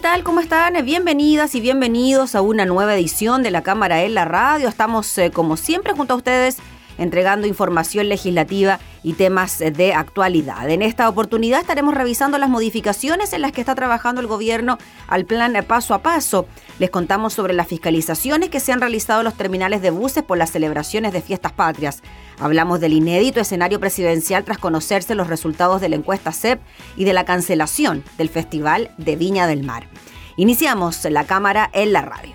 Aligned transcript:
¿Qué 0.00 0.04
tal? 0.04 0.24
¿Cómo 0.24 0.40
están? 0.40 0.82
Bienvenidas 0.82 1.54
y 1.54 1.60
bienvenidos 1.60 2.34
a 2.34 2.40
una 2.40 2.64
nueva 2.64 2.94
edición 2.94 3.42
de 3.42 3.50
la 3.50 3.62
Cámara 3.62 4.02
en 4.02 4.14
la 4.14 4.24
Radio. 4.24 4.66
Estamos, 4.66 5.18
eh, 5.18 5.30
como 5.30 5.58
siempre, 5.58 5.92
junto 5.92 6.14
a 6.14 6.16
ustedes 6.16 6.56
entregando 6.96 7.46
información 7.46 8.08
legislativa 8.08 8.80
y 9.02 9.12
temas 9.12 9.58
de 9.58 9.92
actualidad. 9.92 10.70
En 10.70 10.80
esta 10.80 11.06
oportunidad 11.06 11.60
estaremos 11.60 11.92
revisando 11.92 12.38
las 12.38 12.48
modificaciones 12.48 13.34
en 13.34 13.42
las 13.42 13.52
que 13.52 13.60
está 13.60 13.74
trabajando 13.74 14.22
el 14.22 14.26
gobierno 14.26 14.78
al 15.06 15.26
plan 15.26 15.52
paso 15.68 15.92
a 15.92 15.98
paso. 15.98 16.46
Les 16.80 16.88
contamos 16.88 17.34
sobre 17.34 17.52
las 17.52 17.68
fiscalizaciones 17.68 18.48
que 18.48 18.58
se 18.58 18.72
han 18.72 18.80
realizado 18.80 19.20
en 19.20 19.26
los 19.26 19.34
terminales 19.34 19.82
de 19.82 19.90
buses 19.90 20.24
por 20.24 20.38
las 20.38 20.50
celebraciones 20.50 21.12
de 21.12 21.20
fiestas 21.20 21.52
patrias. 21.52 22.00
Hablamos 22.38 22.80
del 22.80 22.94
inédito 22.94 23.38
escenario 23.38 23.78
presidencial 23.78 24.44
tras 24.44 24.56
conocerse 24.56 25.14
los 25.14 25.26
resultados 25.26 25.82
de 25.82 25.90
la 25.90 25.96
encuesta 25.96 26.32
CEP 26.32 26.58
y 26.96 27.04
de 27.04 27.12
la 27.12 27.26
cancelación 27.26 28.02
del 28.16 28.30
Festival 28.30 28.92
de 28.96 29.16
Viña 29.16 29.46
del 29.46 29.62
Mar. 29.62 29.88
Iniciamos 30.36 31.04
la 31.04 31.24
cámara 31.24 31.68
en 31.74 31.92
la 31.92 32.00
radio. 32.00 32.32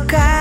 пока. 0.00 0.39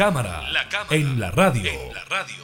La 0.00 0.06
cámara, 0.06 0.40
en 0.88 1.20
la 1.20 1.30
radio. 1.30 1.70
En 1.70 1.92
la 1.92 2.02
radio. 2.08 2.36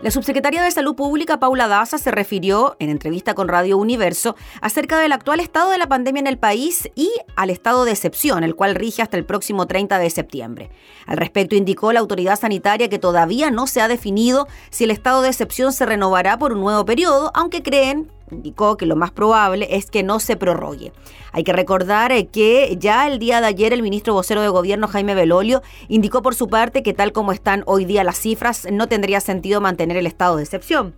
La 0.00 0.12
subsecretaria 0.12 0.62
de 0.62 0.70
Salud 0.70 0.94
Pública, 0.94 1.40
Paula 1.40 1.66
Daza, 1.66 1.98
se 1.98 2.12
refirió 2.12 2.76
en 2.78 2.88
entrevista 2.88 3.34
con 3.34 3.48
Radio 3.48 3.78
Universo 3.78 4.36
acerca 4.60 5.00
del 5.00 5.10
actual 5.10 5.40
estado 5.40 5.72
de 5.72 5.78
la 5.78 5.88
pandemia 5.88 6.20
en 6.20 6.28
el 6.28 6.38
país 6.38 6.88
y 6.94 7.10
al 7.34 7.50
estado 7.50 7.84
de 7.84 7.90
excepción, 7.90 8.44
el 8.44 8.54
cual 8.54 8.76
rige 8.76 9.02
hasta 9.02 9.16
el 9.16 9.24
próximo 9.24 9.66
30 9.66 9.98
de 9.98 10.10
septiembre. 10.10 10.70
Al 11.06 11.16
respecto, 11.16 11.56
indicó 11.56 11.92
la 11.92 11.98
autoridad 11.98 12.38
sanitaria 12.38 12.88
que 12.88 13.00
todavía 13.00 13.50
no 13.50 13.66
se 13.66 13.80
ha 13.80 13.88
definido 13.88 14.46
si 14.70 14.84
el 14.84 14.92
estado 14.92 15.22
de 15.22 15.30
excepción 15.30 15.72
se 15.72 15.84
renovará 15.84 16.38
por 16.38 16.52
un 16.52 16.60
nuevo 16.60 16.84
periodo, 16.84 17.32
aunque 17.34 17.64
creen 17.64 18.08
indicó 18.32 18.76
que 18.76 18.86
lo 18.86 18.96
más 18.96 19.10
probable 19.10 19.68
es 19.70 19.90
que 19.90 20.02
no 20.02 20.20
se 20.20 20.36
prorrogue. 20.36 20.92
Hay 21.32 21.44
que 21.44 21.52
recordar 21.52 22.12
eh, 22.12 22.26
que 22.26 22.76
ya 22.78 23.06
el 23.06 23.18
día 23.18 23.40
de 23.40 23.46
ayer 23.46 23.72
el 23.72 23.82
ministro 23.82 24.14
vocero 24.14 24.42
de 24.42 24.48
gobierno 24.48 24.88
Jaime 24.88 25.14
Belolio 25.14 25.62
indicó 25.88 26.22
por 26.22 26.34
su 26.34 26.48
parte 26.48 26.82
que 26.82 26.94
tal 26.94 27.12
como 27.12 27.32
están 27.32 27.62
hoy 27.66 27.84
día 27.84 28.04
las 28.04 28.18
cifras 28.18 28.66
no 28.70 28.88
tendría 28.88 29.20
sentido 29.20 29.60
mantener 29.60 29.96
el 29.96 30.06
estado 30.06 30.36
de 30.36 30.42
excepción. 30.42 30.94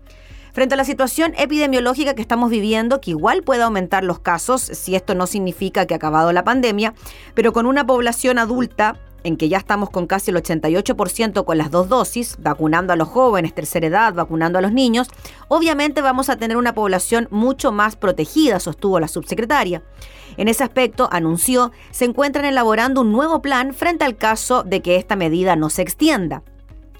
Frente 0.52 0.74
a 0.74 0.76
la 0.76 0.84
situación 0.84 1.34
epidemiológica 1.36 2.14
que 2.14 2.22
estamos 2.22 2.48
viviendo, 2.48 3.00
que 3.00 3.10
igual 3.10 3.42
puede 3.42 3.62
aumentar 3.62 4.04
los 4.04 4.20
casos, 4.20 4.62
si 4.62 4.94
esto 4.94 5.16
no 5.16 5.26
significa 5.26 5.84
que 5.84 5.94
ha 5.94 5.96
acabado 5.96 6.32
la 6.32 6.44
pandemia, 6.44 6.94
pero 7.34 7.52
con 7.52 7.66
una 7.66 7.84
población 7.84 8.38
adulta 8.38 9.00
en 9.24 9.36
que 9.36 9.48
ya 9.48 9.58
estamos 9.58 9.90
con 9.90 10.06
casi 10.06 10.30
el 10.30 10.36
88% 10.36 11.44
con 11.44 11.58
las 11.58 11.70
dos 11.70 11.88
dosis, 11.88 12.36
vacunando 12.38 12.92
a 12.92 12.96
los 12.96 13.08
jóvenes, 13.08 13.54
tercera 13.54 13.86
edad, 13.88 14.14
vacunando 14.14 14.58
a 14.58 14.62
los 14.62 14.72
niños, 14.72 15.08
obviamente 15.48 16.02
vamos 16.02 16.28
a 16.28 16.36
tener 16.36 16.56
una 16.56 16.74
población 16.74 17.26
mucho 17.30 17.72
más 17.72 17.96
protegida, 17.96 18.60
sostuvo 18.60 19.00
la 19.00 19.08
subsecretaria. 19.08 19.82
En 20.36 20.48
ese 20.48 20.64
aspecto, 20.64 21.08
anunció, 21.10 21.72
se 21.90 22.04
encuentran 22.04 22.44
elaborando 22.44 23.00
un 23.00 23.12
nuevo 23.12 23.42
plan 23.42 23.74
frente 23.74 24.04
al 24.04 24.16
caso 24.16 24.62
de 24.62 24.82
que 24.82 24.96
esta 24.96 25.16
medida 25.16 25.56
no 25.56 25.70
se 25.70 25.82
extienda. 25.82 26.42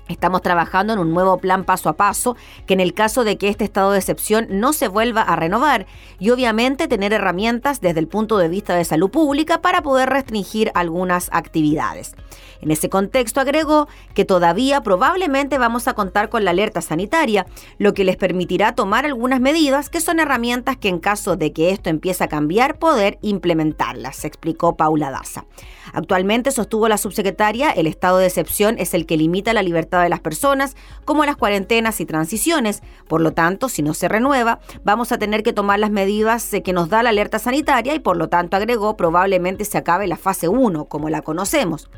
Estamos 0.08 0.42
trabajando 0.42 0.92
en 0.92 0.98
un 0.98 1.14
nuevo 1.14 1.38
plan 1.38 1.64
paso 1.64 1.88
a 1.88 1.94
paso 1.94 2.36
que 2.66 2.74
en 2.74 2.80
el 2.80 2.92
caso 2.92 3.24
de 3.24 3.38
que 3.38 3.48
este 3.48 3.64
estado 3.64 3.92
de 3.92 3.98
excepción 3.98 4.46
no 4.50 4.74
se 4.74 4.88
vuelva 4.88 5.22
a 5.22 5.34
renovar 5.34 5.86
y 6.18 6.28
obviamente 6.28 6.88
tener 6.88 7.14
herramientas 7.14 7.80
desde 7.80 8.00
el 8.00 8.08
punto 8.08 8.36
de 8.36 8.48
vista 8.48 8.74
de 8.74 8.84
salud 8.84 9.10
pública 9.10 9.62
para 9.62 9.82
poder 9.82 10.10
restringir 10.10 10.70
algunas 10.74 11.30
actividades. 11.32 12.14
En 12.60 12.70
ese 12.70 12.88
contexto 12.88 13.40
agregó 13.40 13.88
que 14.14 14.24
todavía 14.24 14.82
probablemente 14.82 15.58
vamos 15.58 15.88
a 15.88 15.94
contar 15.94 16.28
con 16.28 16.44
la 16.44 16.50
alerta 16.50 16.80
sanitaria, 16.80 17.46
lo 17.78 17.94
que 17.94 18.04
les 18.04 18.16
permitirá 18.16 18.74
tomar 18.74 19.06
algunas 19.06 19.40
medidas 19.40 19.90
que 19.90 20.00
son 20.00 20.20
herramientas 20.20 20.76
que 20.76 20.88
en 20.88 20.98
caso 20.98 21.36
de 21.36 21.52
que 21.52 21.70
esto 21.70 21.90
empiece 21.90 22.24
a 22.24 22.28
cambiar 22.28 22.78
poder 22.78 23.18
implementarlas, 23.22 24.24
explicó 24.24 24.76
Paula 24.76 25.10
Daza. 25.10 25.44
Actualmente, 25.94 26.50
sostuvo 26.50 26.88
la 26.88 26.98
subsecretaria, 26.98 27.70
el 27.70 27.86
estado 27.86 28.18
de 28.18 28.26
excepción 28.26 28.74
es 28.78 28.94
el 28.94 29.06
que 29.06 29.16
limita 29.16 29.54
la 29.54 29.62
libertad 29.62 30.02
de 30.02 30.08
las 30.08 30.18
personas, 30.18 30.76
como 31.04 31.24
las 31.24 31.36
cuarentenas 31.36 32.00
y 32.00 32.04
transiciones. 32.04 32.82
Por 33.08 33.20
lo 33.20 33.32
tanto, 33.32 33.68
si 33.68 33.80
no 33.80 33.94
se 33.94 34.08
renueva, 34.08 34.58
vamos 34.82 35.12
a 35.12 35.18
tener 35.18 35.44
que 35.44 35.52
tomar 35.52 35.78
las 35.78 35.92
medidas 35.92 36.50
que 36.64 36.72
nos 36.72 36.88
da 36.88 37.04
la 37.04 37.10
alerta 37.10 37.38
sanitaria 37.38 37.94
y 37.94 38.00
por 38.00 38.16
lo 38.16 38.28
tanto 38.28 38.56
agregó 38.56 38.96
probablemente 38.96 39.64
se 39.64 39.78
acabe 39.78 40.08
la 40.08 40.16
fase 40.16 40.48
1, 40.48 40.86
como 40.86 41.10
la 41.10 41.22
conocemos. 41.22 41.88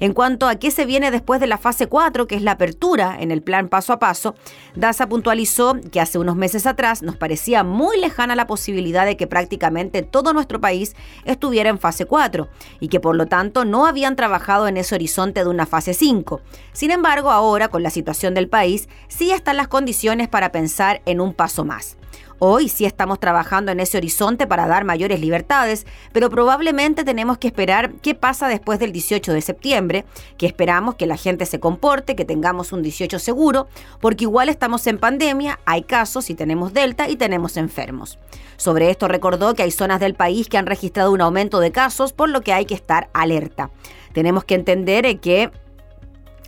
En 0.00 0.12
cuanto 0.12 0.48
a 0.48 0.56
qué 0.56 0.70
se 0.70 0.86
viene 0.86 1.10
después 1.10 1.40
de 1.40 1.46
la 1.46 1.58
fase 1.58 1.86
4, 1.86 2.26
que 2.26 2.36
es 2.36 2.42
la 2.42 2.52
apertura 2.52 3.16
en 3.18 3.30
el 3.30 3.42
plan 3.42 3.68
paso 3.68 3.92
a 3.92 3.98
paso, 3.98 4.34
Daza 4.74 5.08
puntualizó 5.08 5.76
que 5.90 6.00
hace 6.00 6.18
unos 6.18 6.36
meses 6.36 6.66
atrás 6.66 7.02
nos 7.02 7.16
parecía 7.16 7.64
muy 7.64 7.98
lejana 7.98 8.36
la 8.36 8.46
posibilidad 8.46 9.06
de 9.06 9.16
que 9.16 9.26
prácticamente 9.26 10.02
todo 10.02 10.32
nuestro 10.32 10.60
país 10.60 10.94
estuviera 11.24 11.70
en 11.70 11.78
fase 11.78 12.04
4 12.04 12.48
y 12.80 12.88
que 12.88 13.00
por 13.00 13.16
lo 13.16 13.26
tanto 13.26 13.64
no 13.64 13.86
habían 13.86 14.16
trabajado 14.16 14.68
en 14.68 14.76
ese 14.76 14.94
horizonte 14.94 15.44
de 15.44 15.50
una 15.50 15.66
fase 15.66 15.94
5. 15.94 16.40
Sin 16.72 16.90
embargo, 16.90 17.30
ahora 17.30 17.68
con 17.68 17.82
la 17.82 17.90
situación 17.90 18.34
del 18.34 18.48
país, 18.48 18.88
sí 19.08 19.30
están 19.30 19.56
las 19.56 19.68
condiciones 19.68 20.28
para 20.28 20.52
pensar 20.52 21.02
en 21.06 21.20
un 21.20 21.32
paso 21.32 21.64
más. 21.64 21.96
Hoy 22.38 22.68
sí 22.68 22.84
estamos 22.84 23.18
trabajando 23.18 23.72
en 23.72 23.80
ese 23.80 23.96
horizonte 23.96 24.46
para 24.46 24.66
dar 24.66 24.84
mayores 24.84 25.20
libertades, 25.20 25.86
pero 26.12 26.28
probablemente 26.28 27.02
tenemos 27.02 27.38
que 27.38 27.46
esperar 27.46 27.94
qué 28.02 28.14
pasa 28.14 28.46
después 28.46 28.78
del 28.78 28.92
18 28.92 29.32
de 29.32 29.40
septiembre, 29.40 30.04
que 30.36 30.46
esperamos 30.46 30.96
que 30.96 31.06
la 31.06 31.16
gente 31.16 31.46
se 31.46 31.60
comporte, 31.60 32.14
que 32.14 32.26
tengamos 32.26 32.72
un 32.72 32.82
18 32.82 33.18
seguro, 33.18 33.68
porque 34.02 34.24
igual 34.24 34.50
estamos 34.50 34.86
en 34.86 34.98
pandemia, 34.98 35.60
hay 35.64 35.82
casos 35.84 36.28
y 36.28 36.34
tenemos 36.34 36.74
delta 36.74 37.08
y 37.08 37.16
tenemos 37.16 37.56
enfermos. 37.56 38.18
Sobre 38.58 38.90
esto 38.90 39.08
recordó 39.08 39.54
que 39.54 39.62
hay 39.62 39.70
zonas 39.70 40.00
del 40.00 40.14
país 40.14 40.48
que 40.48 40.58
han 40.58 40.66
registrado 40.66 41.12
un 41.12 41.22
aumento 41.22 41.58
de 41.58 41.72
casos, 41.72 42.12
por 42.12 42.28
lo 42.28 42.42
que 42.42 42.52
hay 42.52 42.66
que 42.66 42.74
estar 42.74 43.08
alerta. 43.14 43.70
Tenemos 44.12 44.44
que 44.44 44.56
entender 44.56 45.20
que 45.20 45.50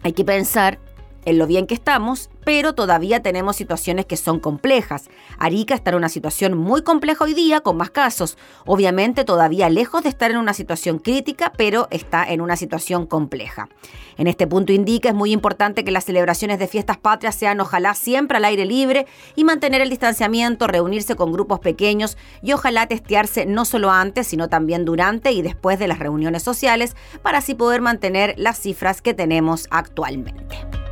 hay 0.03 0.13
que 0.13 0.25
pensar 0.25 0.79
en 1.25 1.39
lo 1.39 1.47
bien 1.47 1.67
que 1.67 1.75
estamos, 1.75 2.31
pero 2.49 2.73
todavía 2.73 3.21
tenemos 3.21 3.57
situaciones 3.57 4.07
que 4.07 4.17
son 4.17 4.41
complejas. 4.41 5.11
Arica 5.39 5.75
está 5.75 5.91
en 5.91 5.97
una 5.97 6.09
situación 6.09 6.57
muy 6.57 6.81
compleja 6.81 7.25
hoy 7.25 7.35
día, 7.35 7.61
con 7.61 7.77
más 7.77 7.91
casos. 7.91 8.39
Obviamente 8.65 9.27
todavía 9.27 9.69
lejos 9.69 10.03
de 10.03 10.09
estar 10.09 10.31
en 10.31 10.39
una 10.39 10.55
situación 10.55 10.99
crítica, 10.99 11.53
pero 11.59 11.89
está 11.91 12.25
en 12.25 12.41
una 12.41 12.57
situación 12.57 13.05
compleja. 13.05 13.69
En 14.17 14.29
este 14.29 14.47
punto 14.47 14.73
indica 14.73 15.11
es 15.11 15.15
muy 15.15 15.31
importante 15.31 15.85
que 15.85 15.91
las 15.91 16.07
celebraciones 16.07 16.59
de 16.59 16.69
fiestas 16.69 16.97
patrias 16.97 17.35
sean 17.35 17.61
ojalá 17.61 17.93
siempre 17.93 18.39
al 18.39 18.47
aire 18.47 18.65
libre 18.65 19.07
y 19.37 19.45
mantener 19.45 19.83
el 19.83 19.91
distanciamiento, 19.91 20.67
reunirse 20.67 21.17
con 21.17 21.31
grupos 21.31 21.61
pequeños 21.61 22.17
y 22.41 22.55
ojalá 22.55 22.87
testearse 22.87 23.45
no 23.45 23.67
solo 23.67 23.91
antes, 23.91 24.27
sino 24.27 24.49
también 24.49 24.87
durante 24.87 25.33
y 25.33 25.43
después 25.43 25.79
de 25.79 25.89
las 25.89 25.99
reuniones 25.99 26.45
sociales 26.45 26.97
para 27.21 27.39
así 27.39 27.55
poder 27.55 27.83
mantener 27.83 28.37
las 28.39 28.59
cifras 28.59 29.03
que 29.03 29.13
tenemos 29.13 29.67
actualmente. 29.71 30.88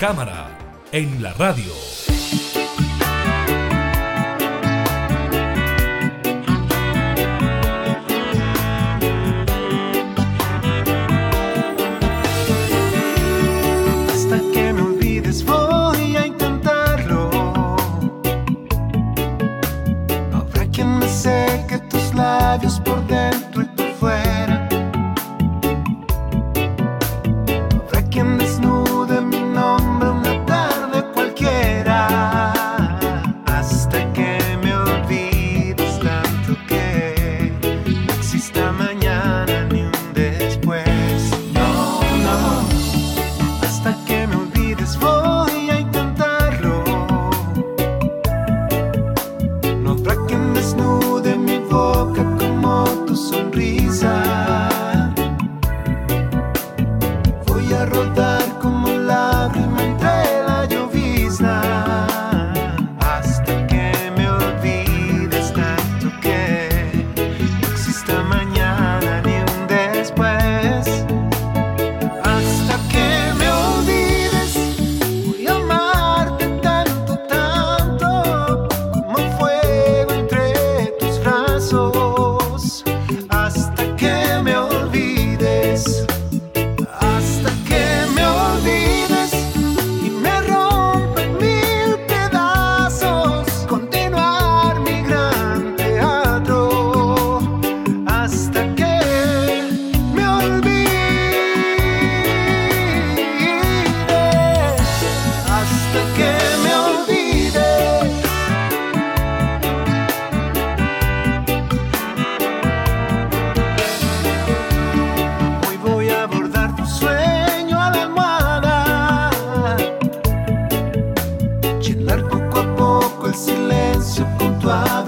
Cámara, 0.00 0.48
en 0.92 1.22
la 1.22 1.34
radio. 1.34 1.69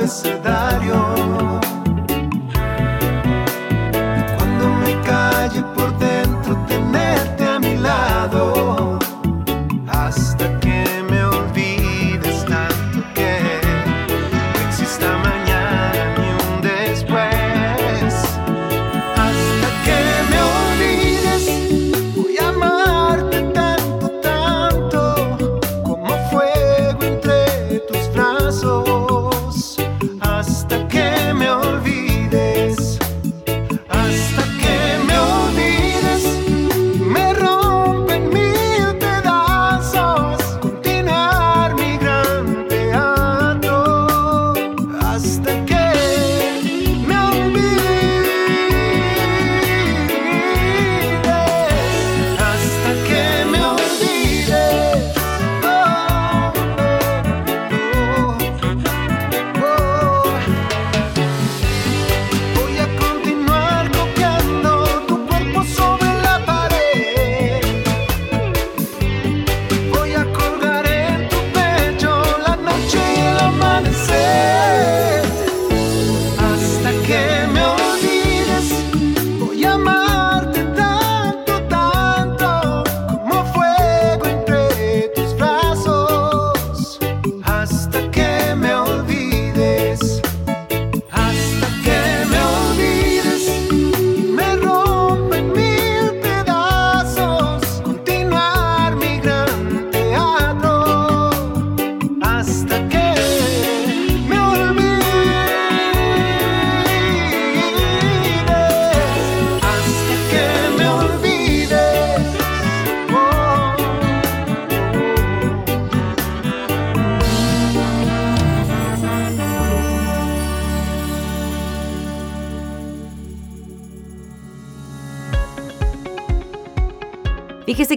felicidade. 0.02 0.51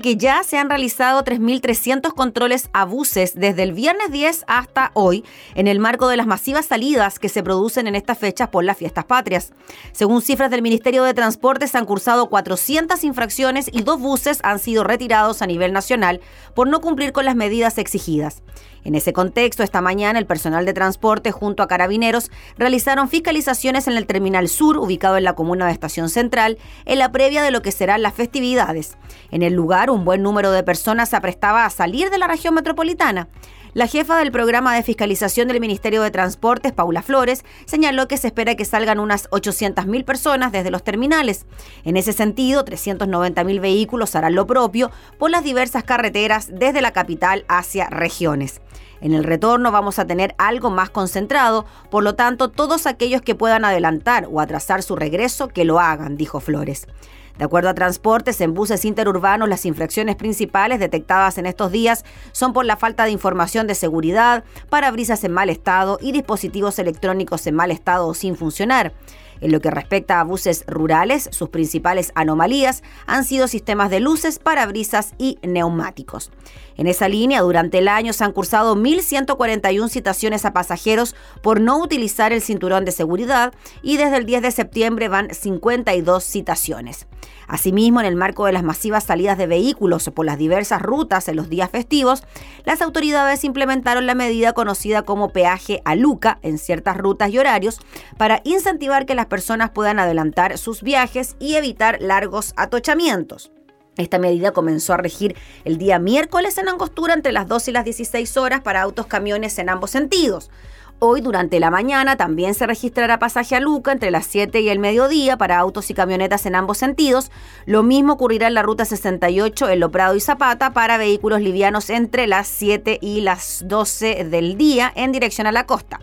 Que 0.05 0.17
ya 0.17 0.43
se 0.43 0.59
han 0.59 0.69
realizado 0.69 1.23
3.300 1.23 2.13
controles 2.13 2.69
a 2.73 2.85
buses 2.85 3.33
desde 3.33 3.63
el 3.63 3.71
viernes 3.71 4.11
10 4.11 4.43
hasta 4.45 4.91
hoy 4.93 5.25
en 5.55 5.67
el 5.67 5.79
marco 5.79 6.07
de 6.07 6.15
las 6.15 6.27
masivas 6.27 6.67
salidas 6.67 7.17
que 7.17 7.27
se 7.27 7.41
producen 7.41 7.87
en 7.87 7.95
estas 7.95 8.19
fechas 8.19 8.49
por 8.49 8.63
las 8.63 8.77
fiestas 8.77 9.05
patrias. 9.05 9.51
Según 9.93 10.21
cifras 10.21 10.51
del 10.51 10.61
Ministerio 10.61 11.03
de 11.03 11.15
Transporte, 11.15 11.67
se 11.67 11.79
han 11.79 11.85
cursado 11.85 12.29
400 12.29 13.03
infracciones 13.03 13.67
y 13.73 13.81
dos 13.81 13.99
buses 13.99 14.41
han 14.43 14.59
sido 14.59 14.83
retirados 14.83 15.41
a 15.41 15.47
nivel 15.47 15.73
nacional 15.73 16.21
por 16.53 16.67
no 16.67 16.81
cumplir 16.81 17.11
con 17.11 17.25
las 17.25 17.35
medidas 17.35 17.79
exigidas. 17.79 18.43
En 18.85 18.93
ese 18.93 19.13
contexto, 19.13 19.63
esta 19.63 19.81
mañana 19.81 20.19
el 20.19 20.27
personal 20.27 20.63
de 20.63 20.73
transporte 20.73 21.31
junto 21.31 21.63
a 21.63 21.67
carabineros 21.67 22.31
realizaron 22.55 23.09
fiscalizaciones 23.09 23.87
en 23.87 23.97
el 23.97 24.05
Terminal 24.05 24.47
Sur, 24.47 24.77
ubicado 24.77 25.17
en 25.17 25.23
la 25.23 25.33
comuna 25.33 25.65
de 25.65 25.71
Estación 25.71 26.07
Central, 26.07 26.59
en 26.85 26.99
la 26.99 27.11
previa 27.11 27.41
de 27.41 27.49
lo 27.49 27.63
que 27.63 27.71
serán 27.71 28.03
las 28.03 28.13
festividades. 28.13 28.95
En 29.31 29.41
el 29.41 29.53
lugar, 29.53 29.89
un 29.89 30.05
buen 30.05 30.21
número 30.21 30.51
de 30.51 30.61
personas 30.61 31.09
se 31.09 31.15
aprestaba 31.15 31.65
a 31.65 31.71
salir 31.71 32.11
de 32.11 32.19
la 32.19 32.27
región 32.27 32.53
metropolitana. 32.53 33.27
La 33.75 33.87
jefa 33.87 34.17
del 34.17 34.31
programa 34.31 34.73
de 34.73 34.83
fiscalización 34.83 35.49
del 35.49 35.59
Ministerio 35.59 36.01
de 36.01 36.09
Transportes, 36.09 36.71
Paula 36.71 37.01
Flores, 37.01 37.43
señaló 37.65 38.07
que 38.07 38.15
se 38.15 38.27
espera 38.27 38.55
que 38.55 38.63
salgan 38.63 39.01
unas 39.01 39.29
800.000 39.31 40.05
personas 40.05 40.53
desde 40.53 40.71
los 40.71 40.81
terminales. 40.81 41.45
En 41.83 41.97
ese 41.97 42.13
sentido, 42.13 42.63
390.000 42.63 43.59
vehículos 43.59 44.15
harán 44.15 44.33
lo 44.33 44.47
propio 44.47 44.91
por 45.19 45.29
las 45.29 45.43
diversas 45.43 45.83
carreteras 45.83 46.47
desde 46.53 46.81
la 46.81 46.93
capital 46.93 47.43
hacia 47.49 47.89
regiones. 47.89 48.61
En 49.01 49.11
el 49.11 49.25
retorno 49.25 49.73
vamos 49.73 49.99
a 49.99 50.07
tener 50.07 50.35
algo 50.37 50.69
más 50.69 50.89
concentrado, 50.89 51.65
por 51.91 52.01
lo 52.01 52.15
tanto, 52.15 52.51
todos 52.51 52.85
aquellos 52.85 53.21
que 53.23 53.35
puedan 53.35 53.65
adelantar 53.65 54.29
o 54.31 54.39
atrasar 54.39 54.83
su 54.83 54.95
regreso, 54.95 55.49
que 55.49 55.65
lo 55.65 55.81
hagan, 55.81 56.15
dijo 56.15 56.39
Flores. 56.39 56.87
De 57.37 57.45
acuerdo 57.45 57.69
a 57.69 57.73
Transportes, 57.73 58.39
en 58.41 58.53
buses 58.53 58.85
interurbanos 58.85 59.49
las 59.49 59.65
infracciones 59.65 60.15
principales 60.15 60.79
detectadas 60.79 61.37
en 61.37 61.45
estos 61.45 61.71
días 61.71 62.05
son 62.31 62.53
por 62.53 62.65
la 62.65 62.77
falta 62.77 63.03
de 63.03 63.11
información 63.11 63.67
de 63.67 63.75
seguridad, 63.75 64.43
parabrisas 64.69 65.23
en 65.23 65.33
mal 65.33 65.49
estado 65.49 65.97
y 66.01 66.13
dispositivos 66.13 66.79
electrónicos 66.79 67.45
en 67.47 67.55
mal 67.55 67.71
estado 67.71 68.07
o 68.07 68.13
sin 68.13 68.35
funcionar. 68.35 68.93
En 69.41 69.51
lo 69.51 69.59
que 69.59 69.69
respecta 69.69 70.19
a 70.19 70.23
buses 70.23 70.63
rurales, 70.65 71.27
sus 71.31 71.49
principales 71.49 72.11
anomalías 72.15 72.83
han 73.05 73.25
sido 73.25 73.47
sistemas 73.47 73.89
de 73.89 73.99
luces, 73.99 74.39
parabrisas 74.39 75.13
y 75.17 75.39
neumáticos. 75.43 76.31
En 76.77 76.87
esa 76.87 77.07
línea, 77.07 77.41
durante 77.41 77.77
el 77.77 77.87
año 77.87 78.13
se 78.13 78.23
han 78.23 78.33
cursado 78.33 78.75
1.141 78.75 79.89
citaciones 79.89 80.45
a 80.45 80.53
pasajeros 80.53 81.15
por 81.41 81.61
no 81.61 81.81
utilizar 81.81 82.33
el 82.33 82.41
cinturón 82.41 82.85
de 82.85 82.91
seguridad 82.91 83.53
y 83.81 83.97
desde 83.97 84.17
el 84.17 84.25
10 84.25 84.41
de 84.41 84.51
septiembre 84.51 85.07
van 85.07 85.33
52 85.33 86.23
citaciones. 86.23 87.07
Asimismo, 87.47 87.99
en 87.99 88.05
el 88.05 88.15
marco 88.15 88.45
de 88.45 88.51
las 88.51 88.63
masivas 88.63 89.03
salidas 89.03 89.37
de 89.37 89.47
vehículos 89.47 90.09
por 90.13 90.25
las 90.25 90.37
diversas 90.37 90.81
rutas 90.81 91.27
en 91.27 91.35
los 91.35 91.49
días 91.49 91.69
festivos, 91.69 92.23
las 92.65 92.81
autoridades 92.81 93.43
implementaron 93.43 94.05
la 94.05 94.15
medida 94.15 94.53
conocida 94.53 95.03
como 95.03 95.29
peaje 95.29 95.81
a 95.85 95.95
Luca 95.95 96.39
en 96.41 96.57
ciertas 96.57 96.97
rutas 96.97 97.29
y 97.29 97.37
horarios 97.37 97.79
para 98.17 98.41
incentivar 98.43 99.05
que 99.05 99.15
las 99.15 99.27
personas 99.27 99.71
puedan 99.71 99.99
adelantar 99.99 100.57
sus 100.57 100.81
viajes 100.81 101.35
y 101.39 101.55
evitar 101.55 102.01
largos 102.01 102.53
atochamientos. 102.57 103.51
Esta 103.97 104.19
medida 104.19 104.51
comenzó 104.51 104.93
a 104.93 104.97
regir 104.97 105.35
el 105.63 105.77
día 105.77 105.99
miércoles 105.99 106.57
en 106.57 106.67
Angostura 106.67 107.13
entre 107.13 107.31
las 107.31 107.47
2 107.47 107.69
y 107.69 107.71
las 107.71 107.85
16 107.85 108.37
horas 108.37 108.61
para 108.61 108.81
autos 108.81 109.05
camiones 109.07 109.57
en 109.57 109.69
ambos 109.69 109.91
sentidos. 109.91 110.51
Hoy 110.99 111.19
durante 111.19 111.59
la 111.59 111.71
mañana 111.71 112.15
también 112.15 112.53
se 112.53 112.65
registrará 112.65 113.19
pasaje 113.19 113.55
a 113.55 113.59
Luca 113.59 113.91
entre 113.91 114.11
las 114.11 114.25
7 114.27 114.61
y 114.61 114.69
el 114.69 114.79
mediodía 114.79 115.37
para 115.37 115.59
autos 115.59 115.89
y 115.89 115.93
camionetas 115.93 116.45
en 116.45 116.55
ambos 116.55 116.77
sentidos. 116.77 117.31
Lo 117.65 117.83
mismo 117.83 118.13
ocurrirá 118.13 118.47
en 118.47 118.53
la 118.53 118.63
ruta 118.63 118.85
68 118.85 119.69
en 119.69 119.79
Loprado 119.81 120.15
y 120.15 120.21
Zapata 120.21 120.71
para 120.71 120.97
vehículos 120.97 121.41
livianos 121.41 121.89
entre 121.89 122.27
las 122.27 122.47
7 122.47 122.99
y 123.01 123.21
las 123.21 123.63
12 123.67 124.23
del 124.25 124.57
día 124.57 124.91
en 124.95 125.11
dirección 125.11 125.47
a 125.47 125.51
la 125.51 125.65
costa. 125.65 125.99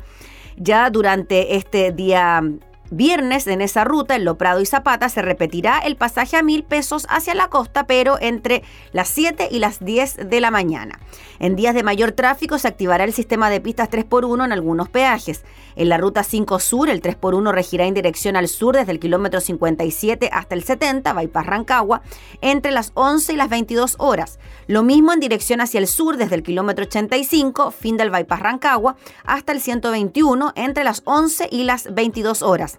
Ya 0.58 0.90
durante 0.90 1.56
este 1.56 1.92
día 1.92 2.42
Viernes 2.94 3.46
en 3.46 3.62
esa 3.62 3.84
ruta, 3.84 4.16
en 4.16 4.26
Loprado 4.26 4.60
y 4.60 4.66
Zapata, 4.66 5.08
se 5.08 5.22
repetirá 5.22 5.78
el 5.78 5.96
pasaje 5.96 6.36
a 6.36 6.42
mil 6.42 6.62
pesos 6.62 7.06
hacia 7.08 7.34
la 7.34 7.48
costa, 7.48 7.86
pero 7.86 8.18
entre 8.20 8.62
las 8.92 9.08
7 9.08 9.48
y 9.50 9.60
las 9.60 9.82
10 9.82 10.28
de 10.28 10.40
la 10.42 10.50
mañana. 10.50 11.00
En 11.38 11.56
días 11.56 11.74
de 11.74 11.82
mayor 11.82 12.12
tráfico 12.12 12.58
se 12.58 12.68
activará 12.68 13.04
el 13.04 13.14
sistema 13.14 13.48
de 13.48 13.62
pistas 13.62 13.88
3x1 13.88 14.44
en 14.44 14.52
algunos 14.52 14.90
peajes. 14.90 15.42
En 15.74 15.88
la 15.88 15.96
ruta 15.96 16.22
5 16.22 16.60
Sur, 16.60 16.90
el 16.90 17.00
3x1 17.00 17.50
regirá 17.50 17.86
en 17.86 17.94
dirección 17.94 18.36
al 18.36 18.46
sur 18.46 18.76
desde 18.76 18.92
el 18.92 19.00
kilómetro 19.00 19.40
57 19.40 20.28
hasta 20.30 20.54
el 20.54 20.62
70, 20.62 21.14
Bypass 21.14 21.46
Rancagua, 21.46 22.02
entre 22.42 22.72
las 22.72 22.92
11 22.92 23.32
y 23.32 23.36
las 23.36 23.48
22 23.48 23.96
horas. 24.00 24.38
Lo 24.66 24.82
mismo 24.82 25.14
en 25.14 25.20
dirección 25.20 25.62
hacia 25.62 25.78
el 25.78 25.86
sur 25.86 26.18
desde 26.18 26.34
el 26.34 26.42
kilómetro 26.42 26.84
85, 26.84 27.70
fin 27.70 27.96
del 27.96 28.10
Bypass 28.10 28.40
Rancagua, 28.40 28.96
hasta 29.24 29.52
el 29.52 29.62
121, 29.62 30.52
entre 30.56 30.84
las 30.84 31.00
11 31.06 31.48
y 31.50 31.64
las 31.64 31.92
22 31.94 32.42
horas. 32.42 32.78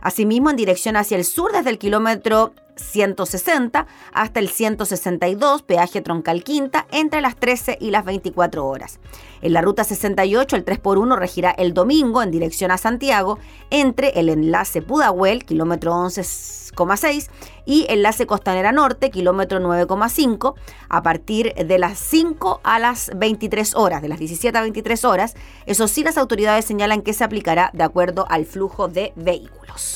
Asimismo, 0.00 0.50
en 0.50 0.56
dirección 0.56 0.96
hacia 0.96 1.16
el 1.16 1.24
sur 1.24 1.52
desde 1.52 1.70
el 1.70 1.78
kilómetro 1.78 2.52
160 2.76 3.86
hasta 4.12 4.40
el 4.40 4.48
162, 4.48 5.62
peaje 5.62 6.00
Troncal 6.00 6.44
Quinta, 6.44 6.86
entre 6.92 7.20
las 7.20 7.36
13 7.36 7.78
y 7.80 7.90
las 7.90 8.04
24 8.04 8.66
horas. 8.66 9.00
En 9.42 9.52
la 9.52 9.60
ruta 9.60 9.84
68, 9.84 10.56
el 10.56 10.64
3x1 10.64 11.16
regirá 11.16 11.50
el 11.50 11.74
domingo 11.74 12.22
en 12.22 12.30
dirección 12.30 12.70
a 12.70 12.78
Santiago 12.78 13.38
entre 13.70 14.18
el 14.18 14.28
enlace 14.28 14.82
Pudahuel, 14.82 15.44
kilómetro 15.44 15.92
11,6, 15.92 17.28
y 17.64 17.86
enlace 17.88 18.26
Costanera 18.26 18.72
Norte, 18.72 19.10
kilómetro 19.10 19.60
9,5, 19.60 20.54
a 20.88 21.02
partir 21.02 21.54
de 21.54 21.78
las 21.78 21.98
5 21.98 22.60
a 22.62 22.78
las 22.78 23.10
23 23.16 23.74
horas, 23.74 24.02
de 24.02 24.08
las 24.08 24.18
17 24.18 24.56
a 24.56 24.62
23 24.62 25.04
horas. 25.04 25.34
Eso 25.66 25.88
sí, 25.88 26.02
las 26.02 26.18
autoridades 26.18 26.64
señalan 26.64 27.02
que 27.02 27.12
se 27.12 27.24
aplicará 27.24 27.70
de 27.72 27.84
acuerdo 27.84 28.26
al 28.28 28.46
flujo 28.46 28.88
de 28.88 29.12
vehículos. 29.16 29.95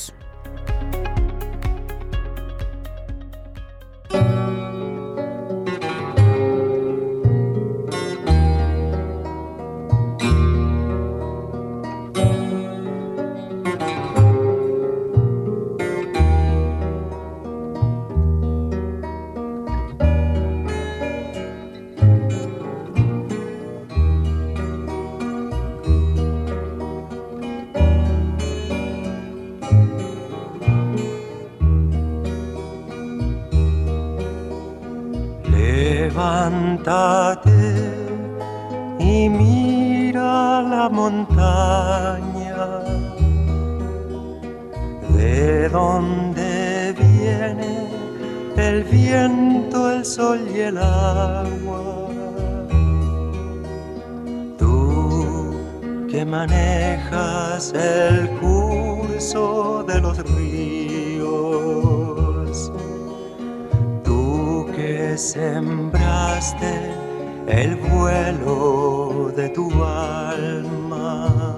Y 38.99 39.29
mira 39.29 40.63
la 40.63 40.89
montaña 40.91 42.57
de 45.17 45.69
donde 45.69 46.95
viene 46.99 47.89
el 48.57 48.85
viento, 48.85 49.91
el 49.91 50.05
sol 50.05 50.41
y 50.55 50.61
el 50.61 50.79
agua. 50.79 51.83
Tú 54.59 55.57
que 56.11 56.25
manejas 56.25 57.73
el 57.73 58.29
curso 58.41 59.85
de 59.89 60.01
los 60.01 60.19
ríos, 60.35 60.80
sembraste 65.21 66.73
el 67.47 67.77
vuelo 67.77 69.31
de 69.37 69.51
tu 69.51 69.71
alma. 69.85 71.57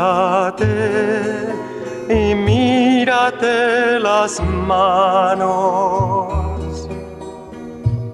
y 2.10 2.34
mírate 2.36 4.00
las 4.00 4.42
manos 4.42 6.30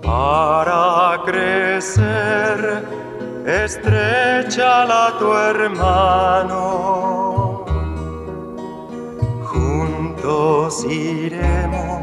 para 0.02 1.22
crecer. 1.26 2.84
Estrecha 3.46 4.86
la 4.86 5.14
tu 5.20 5.32
hermano. 5.32 6.56
Juntos 9.44 10.84
iremos 10.90 11.95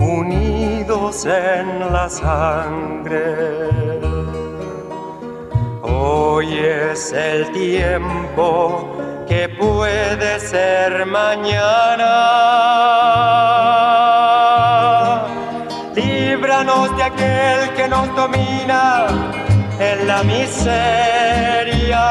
unidos 0.00 1.26
en 1.26 1.92
la 1.92 2.08
sangre. 2.08 3.68
Hoy 5.82 6.58
es 6.58 7.12
el 7.12 7.50
tiempo 7.52 8.96
que 9.28 9.48
puede 9.48 10.40
ser 10.40 11.04
mañana. 11.06 12.12
Líbranos 15.94 16.96
de 16.96 17.02
aquel 17.02 17.74
que 17.76 17.88
nos 17.88 18.14
domina 18.16 19.06
en 19.78 20.08
la 20.08 20.22
miseria. 20.22 22.06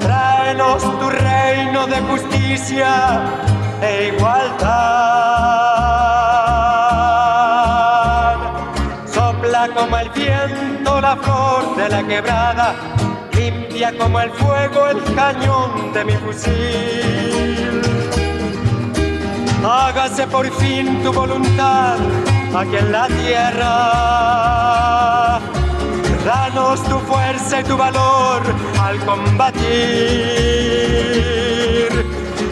Tráenos 0.00 0.82
tu 0.98 1.08
reino 1.08 1.86
de 1.86 2.00
justicia 2.00 3.47
e 3.82 4.08
igualdad. 4.14 4.68
Sopla 9.12 9.68
como 9.74 9.98
el 9.98 10.10
viento 10.10 11.00
la 11.00 11.16
flor 11.16 11.76
de 11.76 11.88
la 11.88 12.02
quebrada, 12.06 12.74
limpia 13.32 13.96
como 13.96 14.20
el 14.20 14.30
fuego 14.30 14.88
el 14.88 15.02
cañón 15.14 15.92
de 15.92 16.04
mi 16.04 16.12
fusil. 16.14 17.82
Hágase 19.64 20.26
por 20.26 20.50
fin 20.52 21.02
tu 21.02 21.12
voluntad 21.12 21.96
aquí 22.56 22.76
en 22.76 22.92
la 22.92 23.06
tierra. 23.08 23.74
Danos 26.24 26.82
tu 26.84 26.98
fuerza 27.00 27.60
y 27.60 27.64
tu 27.64 27.76
valor 27.76 28.42
al 28.82 28.98
combatir. 29.04 30.48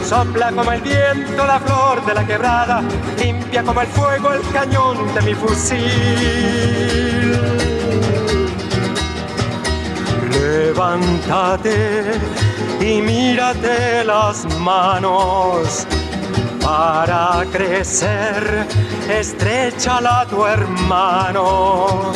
Sopla 0.08 0.52
como 0.52 0.70
el 0.70 0.82
viento 0.82 1.44
la 1.44 1.58
flor 1.58 2.04
de 2.06 2.14
la 2.14 2.24
quebrada, 2.24 2.80
limpia 3.18 3.64
como 3.64 3.80
el 3.80 3.88
fuego 3.88 4.32
el 4.34 4.42
cañón 4.52 5.12
de 5.12 5.22
mi 5.22 5.34
fusil. 5.34 5.82
Levántate 10.30 12.12
y 12.80 13.02
mírate 13.02 14.04
las 14.04 14.46
manos 14.60 15.84
para 16.62 17.44
crecer, 17.50 18.64
estrechala 19.10 20.20
a 20.20 20.26
tu 20.26 20.46
hermano. 20.46 22.12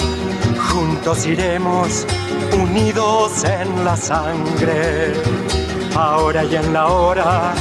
Juntos 0.68 1.26
iremos 1.26 2.06
unidos 2.52 3.42
en 3.42 3.84
la 3.84 3.96
sangre, 3.96 5.12
ahora 6.00 6.44
y 6.44 6.56
en 6.56 6.72
la 6.72 6.86
hora 6.86 7.54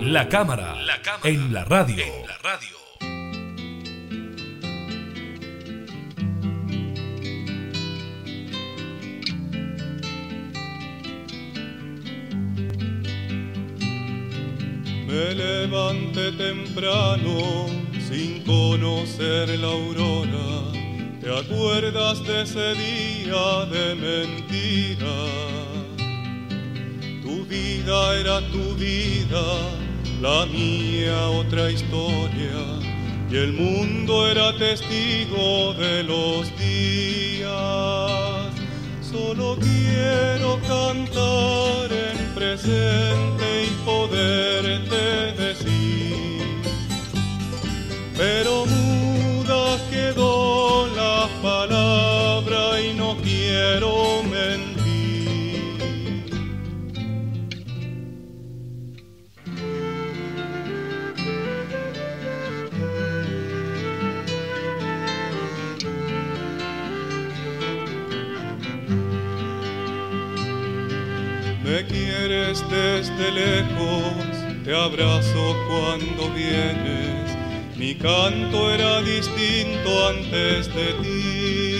La 0.00 0.28
cámara, 0.28 0.74
la 0.82 1.02
cámara 1.02 1.28
en 1.28 1.52
la 1.52 1.64
radio. 1.64 2.04
En 2.04 2.26
la 2.26 2.38
radio. 2.38 2.83
Me 15.14 15.32
levanté 15.32 16.32
temprano 16.32 17.66
sin 18.08 18.42
conocer 18.42 19.48
la 19.60 19.68
aurora. 19.68 20.72
¿Te 21.20 21.30
acuerdas 21.30 22.26
de 22.26 22.42
ese 22.42 22.74
día 22.74 23.64
de 23.74 23.94
mentira? 23.94 25.16
Tu 27.22 27.46
vida 27.46 28.18
era 28.18 28.40
tu 28.50 28.74
vida, 28.74 29.44
la 30.20 30.46
mía 30.46 31.28
otra 31.28 31.70
historia. 31.70 32.58
Y 33.30 33.36
el 33.36 33.52
mundo 33.52 34.28
era 34.28 34.52
testigo 34.58 35.74
de 35.74 36.02
los 36.02 36.50
días. 36.58 37.52
Solo 39.00 39.56
quiero 39.60 40.58
cantar 40.66 42.03
presente 42.34 43.64
y 43.64 43.70
poderte 43.84 45.32
decir. 45.42 46.62
Pero 48.16 48.66
muda 48.66 49.78
quedó 49.90 50.86
la 50.88 51.28
palabra 51.42 52.80
y 52.80 52.94
no 52.94 53.16
quiero 53.22 54.23
desde 72.62 73.32
lejos, 73.32 74.62
te 74.64 74.72
abrazo 74.74 75.56
cuando 75.68 76.30
vienes. 76.32 77.36
Mi 77.76 77.96
canto 77.96 78.72
era 78.72 79.02
distinto 79.02 80.08
antes 80.08 80.72
de 80.72 80.92
ti. 81.02 81.74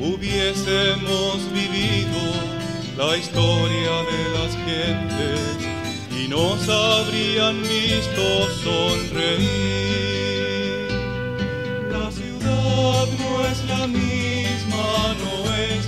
Hubiésemos 0.00 1.52
vivido 1.52 2.20
la 2.96 3.16
historia 3.16 4.02
de 4.10 4.22
las 4.36 4.52
gentes 4.66 5.58
y 6.10 6.26
nos 6.28 6.68
habrían 6.68 7.62
visto 7.62 8.50
sonreír. 8.64 9.92
La 11.92 12.10
ciudad 12.10 13.06
no 13.20 13.46
es 13.46 13.64
la 13.68 13.86
es 13.86 14.21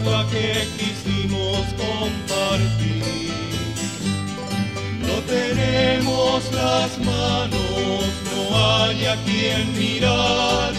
la 0.05 0.27
que 0.31 0.69
quisimos 0.79 1.67
compartir. 1.85 3.33
No 5.01 5.17
tenemos 5.27 6.53
las 6.53 6.99
manos, 6.99 8.05
no 8.31 8.43
hay 8.57 9.07
a 9.07 9.17
quien 9.25 9.73
mirar. 9.77 10.73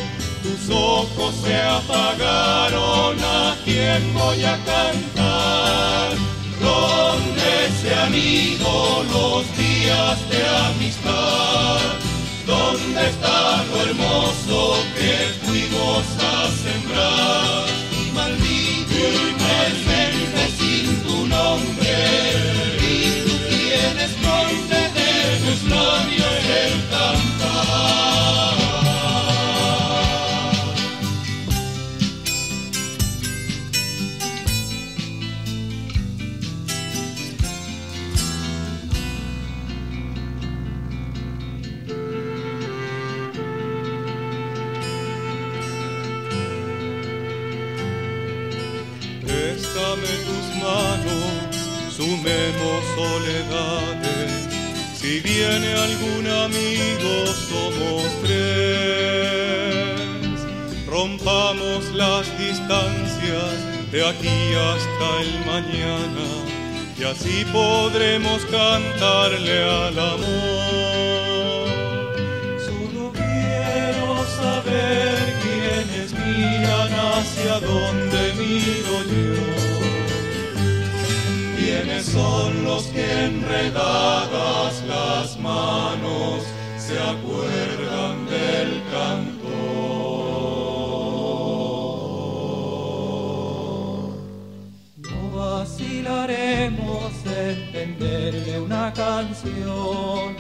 Tus 0.43 0.69
ojos 0.69 1.35
se 1.43 1.55
apagaron, 1.55 3.17
a 3.19 3.57
quién 3.63 4.13
voy 4.13 4.43
a 4.43 4.57
cantar. 4.63 6.11
¿Dónde 6.61 7.71
se 7.81 7.93
han 7.95 8.13
ido 8.13 9.03
los 9.11 9.57
días 9.57 10.29
de 10.29 10.47
amistad? 10.69 11.79
¿Dónde 12.45 13.09
está 13.09 13.63
lo 13.65 13.81
hermoso 13.81 14.77
que 14.95 15.45
fuimos 15.45 16.05
a 16.19 16.47
sembrar? 16.63 17.84
Labios 25.69 26.45
el. 26.49 27.34
Soledades. 52.95 54.31
Si 54.99 55.19
viene 55.19 55.73
algún 55.87 56.25
amigo, 56.27 57.11
somos 57.51 58.03
tres. 58.23 59.95
Rompamos 60.87 61.81
las 61.93 62.25
distancias 62.37 63.53
de 63.91 63.99
aquí 64.07 64.39
hasta 64.71 65.07
el 65.21 65.31
mañana 65.45 66.27
y 66.97 67.03
así 67.03 67.45
podremos 67.51 68.45
cantarle 68.45 69.63
al 69.63 69.99
amor. 69.99 71.65
Solo 72.67 73.11
quiero 73.11 74.07
saber 74.41 75.15
quiénes 75.43 76.09
miran 76.13 76.91
hacia 77.13 77.53
donde 77.59 78.21
miro 78.39 78.95
yo. 79.11 79.34
¿Quiénes 82.05 82.23
son 82.23 82.63
los 82.63 82.83
que 82.87 83.25
enredadas 83.25 84.83
las 84.87 85.39
manos 85.39 86.43
se 86.77 86.99
acuerdan 86.99 88.25
del 88.25 88.81
cantor? 88.91 89.45
No 94.97 95.31
vacilaremos 95.35 97.11
en 97.25 97.71
tenderle 97.71 98.59
una 98.59 98.93
canción. 98.93 100.35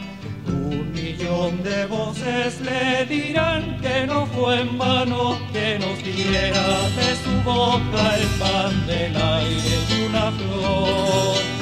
Un 0.47 0.91
millón 0.93 1.63
de 1.63 1.85
voces 1.87 2.61
le 2.61 3.05
dirán 3.05 3.79
que 3.81 4.05
no 4.05 4.25
fue 4.27 4.61
en 4.61 4.77
vano 4.77 5.37
que 5.51 5.79
nos 5.79 5.97
diera 6.03 6.67
de 6.97 7.15
su 7.23 7.41
boca 7.43 8.15
el 8.17 8.27
pan 8.39 8.87
del 8.87 9.15
aire 9.15 9.77
y 9.89 10.05
una 10.07 10.31
flor. 10.31 11.54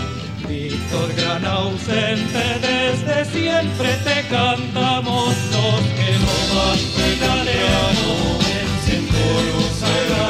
Gran 0.94 1.44
ausente, 1.46 2.44
desde 2.62 3.26
siempre 3.26 3.90
te 4.04 4.28
cantamos 4.30 5.34
los 5.52 5.82
que 5.98 6.12
no 6.22 6.36
vacilaremos 6.54 8.40
en 8.88 9.04
coros 9.08 9.76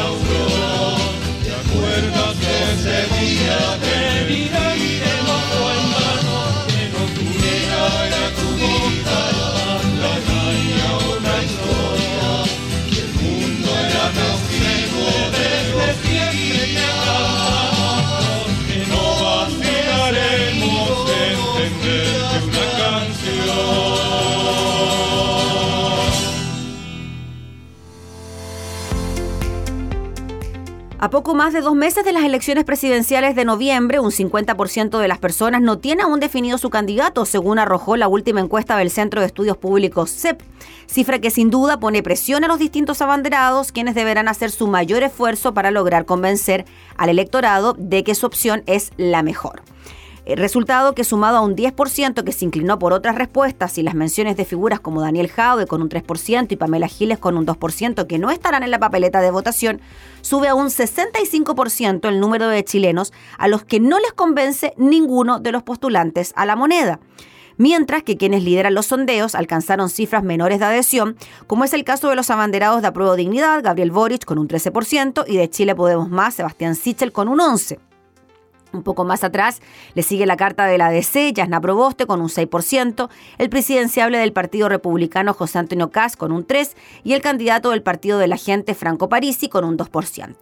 aurora. 0.01 0.73
¿Te 1.43 1.51
acuerdas 1.51 2.35
de 2.39 2.53
ese 2.73 2.97
día 3.19 3.59
Te 3.81 3.99
dirán 4.33 4.92
A 31.03 31.09
poco 31.09 31.35
más 31.35 31.51
de 31.51 31.59
dos 31.59 31.75
meses 31.75 32.05
de 32.05 32.13
las 32.13 32.23
elecciones 32.23 32.63
presidenciales 32.63 33.35
de 33.35 33.43
noviembre, 33.43 33.99
un 33.99 34.09
50% 34.09 34.99
de 34.99 35.07
las 35.09 35.17
personas 35.17 35.61
no 35.61 35.77
tiene 35.77 36.03
aún 36.03 36.21
definido 36.21 36.57
su 36.57 36.69
candidato, 36.69 37.25
según 37.25 37.59
arrojó 37.59 37.97
la 37.97 38.07
última 38.07 38.39
encuesta 38.39 38.77
del 38.77 38.89
Centro 38.89 39.19
de 39.19 39.27
Estudios 39.27 39.57
Públicos 39.57 40.09
CEP, 40.11 40.41
cifra 40.87 41.19
que 41.19 41.29
sin 41.29 41.49
duda 41.49 41.77
pone 41.81 42.03
presión 42.03 42.45
a 42.45 42.47
los 42.47 42.57
distintos 42.57 43.01
abanderados, 43.01 43.73
quienes 43.73 43.95
deberán 43.95 44.29
hacer 44.29 44.49
su 44.49 44.67
mayor 44.67 45.03
esfuerzo 45.03 45.53
para 45.53 45.71
lograr 45.71 46.05
convencer 46.05 46.63
al 46.95 47.09
electorado 47.09 47.75
de 47.77 48.05
que 48.05 48.15
su 48.15 48.25
opción 48.25 48.63
es 48.65 48.91
la 48.95 49.23
mejor. 49.23 49.61
El 50.25 50.37
resultado 50.37 50.95
que 50.95 51.03
sumado 51.03 51.37
a 51.37 51.41
un 51.41 51.55
10% 51.55 52.23
que 52.23 52.31
se 52.31 52.45
inclinó 52.45 52.79
por 52.79 52.93
otras 52.93 53.15
respuestas 53.15 53.77
y 53.77 53.83
las 53.83 53.93
menciones 53.93 54.37
de 54.37 54.45
figuras 54.45 54.79
como 54.79 55.01
Daniel 55.01 55.27
Jaude 55.27 55.67
con 55.67 55.81
un 55.81 55.89
3% 55.89 56.49
y 56.49 56.55
Pamela 56.55 56.87
Giles 56.87 57.19
con 57.19 57.37
un 57.37 57.45
2% 57.45 58.07
que 58.07 58.19
no 58.19 58.31
estarán 58.31 58.63
en 58.63 58.71
la 58.71 58.79
papeleta 58.79 59.19
de 59.19 59.31
votación, 59.31 59.81
sube 60.21 60.47
a 60.47 60.55
un 60.55 60.67
65% 60.67 62.07
el 62.07 62.21
número 62.21 62.47
de 62.47 62.63
chilenos 62.63 63.11
a 63.37 63.49
los 63.49 63.65
que 63.65 63.81
no 63.81 63.99
les 63.99 64.13
convence 64.13 64.73
ninguno 64.77 65.39
de 65.39 65.51
los 65.51 65.63
postulantes 65.63 66.31
a 66.37 66.45
la 66.45 66.55
moneda 66.55 67.01
mientras 67.57 68.01
que 68.01 68.17
quienes 68.17 68.43
lideran 68.43 68.73
los 68.73 68.87
sondeos 68.87 69.35
alcanzaron 69.35 69.87
cifras 69.87 70.23
menores 70.23 70.57
de 70.57 70.65
adhesión, 70.65 71.15
como 71.45 71.63
es 71.63 71.73
el 71.73 71.83
caso 71.83 72.09
de 72.09 72.15
los 72.15 72.31
abanderados 72.31 72.81
de 72.81 72.87
Apruebo 72.87 73.15
Dignidad, 73.15 73.61
Gabriel 73.61 73.91
Boric 73.91 74.25
con 74.25 74.39
un 74.39 74.47
13% 74.47 75.23
y 75.27 75.37
de 75.37 75.49
Chile 75.51 75.75
Podemos 75.75 76.09
Más, 76.09 76.33
Sebastián 76.33 76.75
Sichel 76.75 77.11
con 77.11 77.27
un 77.27 77.37
11%. 77.37 77.92
Un 78.73 78.81
poco 78.81 79.05
más 79.05 79.23
atrás 79.23 79.61
le 79.93 80.01
sigue 80.01 80.25
la 80.25 80.35
carta 80.35 80.65
de 80.65 80.79
la 80.79 80.89
DC, 80.89 81.31
Yasna 81.31 81.61
Proboste, 81.61 82.07
con 82.07 82.21
un 82.21 82.27
6%, 82.27 83.07
el 83.37 83.49
presidenciable 83.49 84.17
del 84.17 84.33
Partido 84.33 84.67
Republicano, 84.67 85.33
José 85.35 85.59
Antonio 85.59 85.91
Caz, 85.91 86.17
con 86.17 86.31
un 86.31 86.45
3%, 86.45 86.73
y 87.03 87.13
el 87.13 87.21
candidato 87.21 87.69
del 87.69 87.83
Partido 87.83 88.17
de 88.17 88.27
la 88.27 88.37
Gente, 88.37 88.73
Franco 88.73 89.09
Parisi, 89.09 89.47
con 89.47 89.63
un 89.63 89.77
2%. 89.77 90.35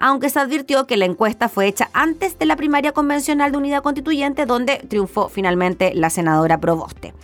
Aunque 0.00 0.28
se 0.28 0.40
advirtió 0.40 0.88
que 0.88 0.96
la 0.96 1.04
encuesta 1.04 1.48
fue 1.48 1.68
hecha 1.68 1.88
antes 1.92 2.36
de 2.36 2.46
la 2.46 2.56
primaria 2.56 2.90
convencional 2.90 3.52
de 3.52 3.58
unidad 3.58 3.82
constituyente, 3.82 4.44
donde 4.44 4.78
triunfó 4.88 5.28
finalmente 5.28 5.92
la 5.94 6.10
senadora 6.10 6.58
Proboste 6.58 7.14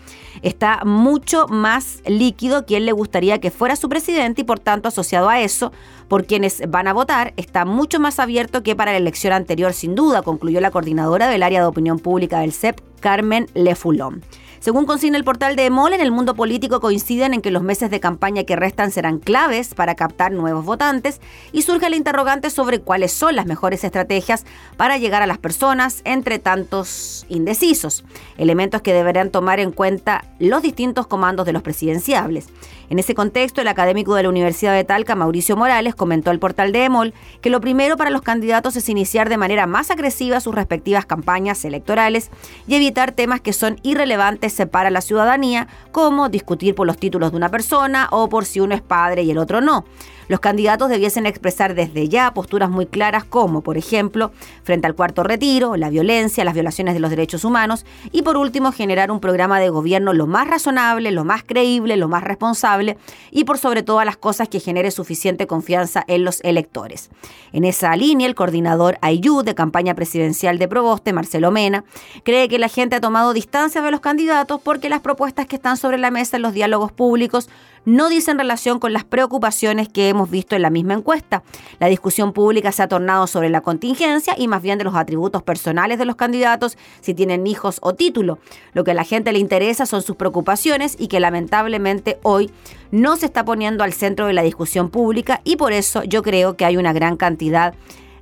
está 0.43 0.83
mucho 0.85 1.47
más 1.49 2.03
líquido 2.07 2.67
quien 2.67 2.87
le 2.87 2.93
gustaría 2.93 3.41
que 3.41 3.51
fuera 3.51 3.77
su 3.77 3.89
presidente 3.89 4.43
y 4.43 4.45
por 4.45 4.59
tanto 4.59 4.89
asociado 4.89 5.29
a 5.29 5.41
eso, 5.41 5.73
por 6.09 6.27
quienes 6.27 6.63
van 6.69 6.89
a 6.89 6.93
votar, 6.93 7.33
está 7.37 7.65
mucho 7.65 8.01
más 8.01 8.19
abierto 8.19 8.63
que 8.63 8.77
para 8.77 8.93
la 8.93 8.99
elección 8.99 9.33
anterior 9.33 9.73
sin 9.73 9.95
duda, 9.95 10.23
concluyó 10.23 10.61
la 10.61 10.71
coordinadora 10.71 11.29
del 11.29 11.43
área 11.43 11.61
de 11.61 11.67
opinión 11.67 11.99
pública 11.99 12.41
del 12.41 12.53
CEP, 12.53 12.81
Carmen 13.05 13.49
Lefulón. 13.53 14.23
Según 14.61 14.87
consigna 14.87 15.19
el 15.19 15.25
portal 15.25 15.57
de 15.57 15.67
EMOL, 15.67 15.93
en 15.93 16.01
el 16.01 16.11
mundo 16.11 16.35
político 16.35 16.81
coinciden 16.81 17.35
en 17.35 17.43
que 17.43 17.51
los 17.51 17.63
meses 17.63 17.91
de 17.91 18.01
campaña 18.01 18.45
que 18.45 18.57
restan 18.57 18.91
serán 18.91 19.19
claves 19.19 19.75
para 19.75 19.95
captar 19.95 20.33
nuevos 20.33 20.65
votantes 20.65 21.21
y 21.53 21.61
surge 21.61 21.89
el 21.89 21.93
interrogante 21.93 22.49
sobre 22.49 22.81
cuáles 22.81 23.13
son 23.13 23.37
las 23.37 23.45
mejores 23.45 23.85
estrategias 23.85 24.47
para 24.79 24.97
llegar 24.97 25.21
a 25.21 25.27
las 25.27 25.37
personas 25.37 26.01
entre 26.05 26.39
tantos 26.39 27.27
indecisos, 27.29 28.07
elementos 28.39 28.81
que 28.81 28.95
deberán 28.95 29.31
tomar 29.31 29.61
en 29.61 29.71
cuenta 29.71 30.25
los 30.39 30.63
distintos 30.63 31.07
comandos 31.07 31.45
de 31.45 31.53
los 31.53 31.61
presidenciables. 31.61 32.47
En 32.91 32.99
ese 32.99 33.15
contexto, 33.15 33.61
el 33.61 33.69
académico 33.69 34.15
de 34.15 34.25
la 34.25 34.29
Universidad 34.29 34.75
de 34.75 34.85
Talca, 34.85 35.15
Mauricio 35.15 35.57
Morales, 35.57 35.95
comentó 35.95 36.31
al 36.31 36.39
portal 36.39 36.73
de 36.73 36.85
EMOL 36.85 37.15
que 37.41 37.51
lo 37.51 37.61
primero 37.61 37.97
para 37.97 38.11
los 38.11 38.23
candidatos 38.23 38.77
es 38.77 38.89
iniciar 38.89 39.29
de 39.29 39.37
manera 39.37 39.67
más 39.67 39.91
agresiva 39.91 40.41
sus 40.41 40.55
respectivas 40.55 41.07
campañas 41.07 41.65
electorales 41.65 42.31
y 42.67 42.75
evitar 42.75 43.13
temas 43.13 43.41
que 43.41 43.53
son 43.53 43.79
irrelevantes 43.83 44.61
para 44.71 44.91
la 44.91 45.01
ciudadanía, 45.01 45.69
como 45.93 46.29
discutir 46.29 46.75
por 46.75 46.87
los 46.87 46.99
títulos 46.99 47.31
de 47.31 47.37
una 47.37 47.49
persona 47.49 48.09
o 48.11 48.29
por 48.29 48.45
si 48.45 48.61
uno 48.61 48.75
es 48.75 48.83
padre 48.83 49.23
y 49.23 49.31
el 49.31 49.39
otro 49.39 49.61
no. 49.61 49.85
Los 50.29 50.41
candidatos 50.41 50.89
debiesen 50.89 51.27
expresar 51.27 51.75
desde 51.75 52.09
ya 52.09 52.33
posturas 52.33 52.71
muy 52.71 52.87
claras 52.87 53.25
como, 53.25 53.61
por 53.61 53.77
ejemplo, 53.77 54.33
frente 54.63 54.87
al 54.87 54.95
cuarto 54.95 55.23
retiro, 55.23 55.77
la 55.77 55.91
violencia, 55.91 56.45
las 56.45 56.55
violaciones 56.55 56.95
de 56.95 57.01
los 57.01 57.11
derechos 57.11 57.45
humanos 57.45 57.85
y, 58.13 58.23
por 58.23 58.37
último, 58.37 58.73
generar 58.73 59.11
un 59.11 59.21
programa 59.21 59.61
de 59.61 59.69
gobierno 59.69 60.13
lo 60.13 60.27
más 60.27 60.49
razonable, 60.49 61.11
lo 61.11 61.25
más 61.25 61.43
creíble, 61.45 61.97
lo 61.97 62.09
más 62.09 62.25
responsable 62.25 62.97
y, 63.31 63.45
por 63.45 63.59
sobre 63.59 63.83
todas 63.83 64.07
las 64.07 64.17
cosas, 64.17 64.49
que 64.49 64.61
genere 64.61 64.91
suficiente 64.91 65.47
confianza 65.47 66.05
en 66.07 66.25
los 66.25 66.41
electores. 66.43 67.11
En 67.53 67.65
esa 67.65 67.95
línea, 67.97 68.27
el 68.27 68.35
coordinador 68.35 68.99
Ayú 69.01 69.43
de 69.43 69.55
campaña 69.55 69.95
presidencial 69.95 70.59
de 70.59 70.69
Proboste, 70.69 71.13
Marcelo 71.13 71.51
Mena, 71.51 71.85
cree 72.23 72.49
que 72.49 72.59
la 72.59 72.69
gente 72.69 72.97
ha 72.97 73.01
tomado 73.01 73.33
distancia 73.33 73.83
de 73.83 73.91
los 73.91 74.01
candidatos 74.01 74.61
porque 74.63 74.89
las 74.89 75.01
propuestas 75.01 75.47
que 75.47 75.57
están 75.57 75.77
sobre 75.77 75.99
la 75.99 76.11
mesa 76.11 76.37
en 76.37 76.43
los 76.43 76.53
diálogos 76.53 76.93
públicos 76.93 77.49
no 77.85 78.09
dicen 78.09 78.39
relación 78.39 78.79
con 78.79 78.93
las 78.93 79.05
preocupaciones 79.05 79.89
que 79.89 80.09
hemos 80.09 80.31
visto 80.31 80.57
en 80.57 80.63
la 80.63 80.71
misma 80.71 80.95
encuesta. 80.95 81.43
La 81.79 81.89
discusión 81.89 82.33
pública 82.33 82.73
se 82.73 82.83
ha 82.83 82.89
tornado 82.89 83.27
sobre 83.27 83.51
la 83.51 83.61
contingencia 83.61 84.35
y 84.37 84.49
más 84.49 84.63
bien 84.63 84.79
de 84.79 84.85
los 84.85 84.95
atributos 84.95 85.43
personales 85.43 85.99
de 85.99 86.05
los 86.05 86.17
candidatos, 86.17 86.77
si 87.01 87.15
tienen 87.15 87.47
hijos 87.47 87.79
o 87.83 87.95
título. 87.95 88.39
Lo 88.73 88.85
que 88.85 88.93
a 88.93 88.95
la 88.95 89.05
gente 89.05 89.33
le 89.33 89.39
interesa 89.39 89.87
son 89.87 90.03
sus 90.03 90.17
preocupaciones 90.17 90.97
y 90.99 91.09
que 91.09 91.21
lamentablemente 91.21 92.19
hoy 92.23 92.51
no 92.91 93.17
se 93.17 93.27
está 93.27 93.45
poniendo 93.45 93.85
al 93.85 93.93
centro 93.93 94.27
de 94.27 94.33
la 94.33 94.43
discusión 94.43 94.89
pública 94.89 95.41
y 95.45 95.57
por 95.57 95.73
eso 95.73 96.03
yo 96.05 96.23
creo 96.23 96.57
que 96.57 96.65
hay 96.65 96.77
una 96.77 96.93
gran 96.93 97.17
cantidad 97.17 97.75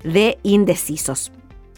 de 0.03 0.38
indecisos. 0.42 1.33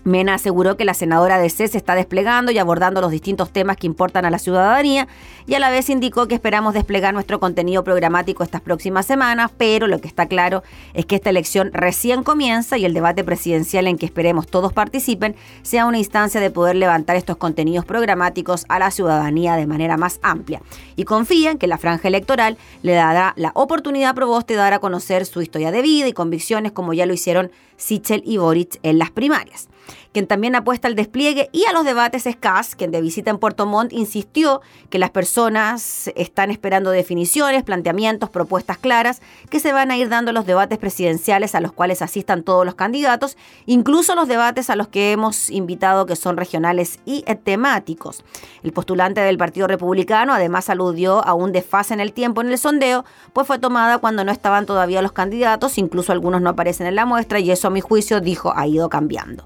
Mena 0.05 0.35
aseguró 0.35 0.77
que 0.77 0.85
la 0.85 0.93
senadora 0.93 1.39
de 1.39 1.49
C 1.49 1.67
se 1.67 1.79
está 1.79 1.95
desplegando 1.95 2.53
y 2.53 2.59
abordando 2.59 3.01
los 3.01 3.11
distintos 3.11 3.51
temas 3.51 3.79
que 3.79 3.87
importan 3.87 4.27
a 4.27 4.31
la 4.31 4.39
ciudadanía 4.39 5.09
y 5.47 5.55
a 5.55 5.59
la 5.59 5.71
vez 5.71 5.89
indicó 5.89 6.29
que 6.29 6.35
esperamos 6.35 6.75
desplegar 6.75 7.15
nuestro 7.15 7.41
contenido 7.41 7.85
programático 7.85 8.43
estas 8.43 8.61
próximas 8.61 9.07
semanas, 9.07 9.51
pero 9.57 9.87
lo 9.87 10.01
que 10.01 10.09
está 10.09 10.27
claro 10.27 10.63
es 10.93 11.07
que 11.07 11.17
esta 11.17 11.31
elección 11.31 11.71
recién 11.73 12.23
comienza 12.23 12.77
y 12.77 12.85
el 12.85 12.93
debate 12.93 13.25
presidencial 13.25 13.87
en 13.87 13.97
que 13.97 14.05
esperemos 14.07 14.47
todos 14.47 14.75
participen 14.75 15.37
sea 15.63 15.87
una 15.87 15.99
instancia 15.99 16.41
de 16.41 16.51
poder 16.51 16.77
levantar 16.77 17.17
estos 17.17 17.39
contenidos 17.39 17.87
programáticos 17.87 18.67
a 18.69 18.79
la 18.79 18.91
ciudadanía 18.91 19.57
de 19.57 19.67
manera 19.67 19.97
más 19.97 20.21
amplia. 20.23 20.61
Y 20.97 21.05
confía 21.05 21.51
en 21.51 21.59
que 21.59 21.67
la 21.67 21.79
franja 21.79 22.09
electoral 22.09 22.59
le 22.83 22.93
dará 22.93 23.33
la 23.37 23.53
oportunidad 23.55 24.11
a 24.11 24.15
Proboste 24.15 24.55
de 24.55 24.59
dar 24.59 24.75
a 24.75 24.79
conocer 24.81 25.25
su 25.25 25.41
historia 25.41 25.71
de 25.71 25.83
vida 25.83 26.09
y 26.09 26.13
convicciones 26.13 26.73
como 26.73 26.93
ya 26.93 27.07
lo 27.07 27.15
hicieron 27.15 27.51
Sichel 27.77 28.23
y 28.25 28.37
Boric 28.37 28.79
en 28.83 28.99
las 28.99 29.11
primarias. 29.11 29.69
Quien 30.13 30.27
también 30.27 30.55
apuesta 30.55 30.87
al 30.87 30.95
despliegue 30.95 31.49
y 31.53 31.65
a 31.65 31.73
los 31.73 31.85
debates 31.85 32.27
es 32.27 32.37
Kass, 32.37 32.77
quien 32.77 32.93
de 32.93 33.01
visita 33.01 33.31
en 33.31 33.39
Puerto 33.39 33.67
Montt 33.67 33.93
insistió 33.93 34.63
que 34.89 34.99
las 34.99 35.11
personas 35.11 36.11
están 36.15 36.51
esperando 36.51 36.91
definiciones, 36.91 37.65
planteamientos, 37.65 38.31
propuestas 38.31 38.79
claras 38.79 39.21
que 39.51 39.59
se 39.59 39.73
van 39.73 39.91
a 39.91 39.97
ir 39.97 40.09
dando 40.09 40.33
los 40.33 40.47
debates 40.47 40.79
presidenciales 40.79 41.55
a 41.55 41.61
los 41.61 41.73
cuales 41.73 42.01
asistan 42.01 42.45
todos 42.45 42.65
los 42.65 42.77
candidatos, 42.77 43.37
incluso 43.67 44.15
los 44.15 44.29
debates 44.29 44.71
a 44.71 44.77
los 44.77 44.89
que 44.89 45.13
hemos 45.13 45.51
invitado 45.51 46.07
que 46.07 46.17
son 46.17 46.37
regionales 46.37 47.01
y 47.05 47.25
temáticos. 47.43 48.25
El 48.63 48.73
postulante 48.73 49.21
del 49.21 49.39
Partido 49.39 49.67
Republicano 49.67 50.33
además 50.33 50.71
aludió 50.71 51.27
a 51.27 51.35
un 51.35 51.53
desfase 51.53 51.95
en 51.95 52.01
el 52.01 52.13
tiempo 52.13 52.41
en 52.41 52.51
el 52.51 52.59
sondeo, 52.59 53.05
pues 53.33 53.47
fue 53.47 53.59
tomada 53.59 53.99
cuando 53.99 54.25
no 54.25 54.33
estaban 54.33 54.67
todavía 54.67 55.03
los 55.03 55.13
candidatos, 55.13 55.79
incluso 55.79 56.13
algunos 56.13 56.41
no 56.41 56.51
aparecen 56.51 56.87
en 56.87 56.95
la 56.95 57.05
muestra 57.05 57.41
y 57.41 57.51
eso 57.51 57.69
a 57.69 57.71
mi 57.71 57.81
juicio 57.81 58.21
dijo 58.21 58.53
ha 58.55 58.67
ido 58.67 58.89
cambiando. 58.89 59.45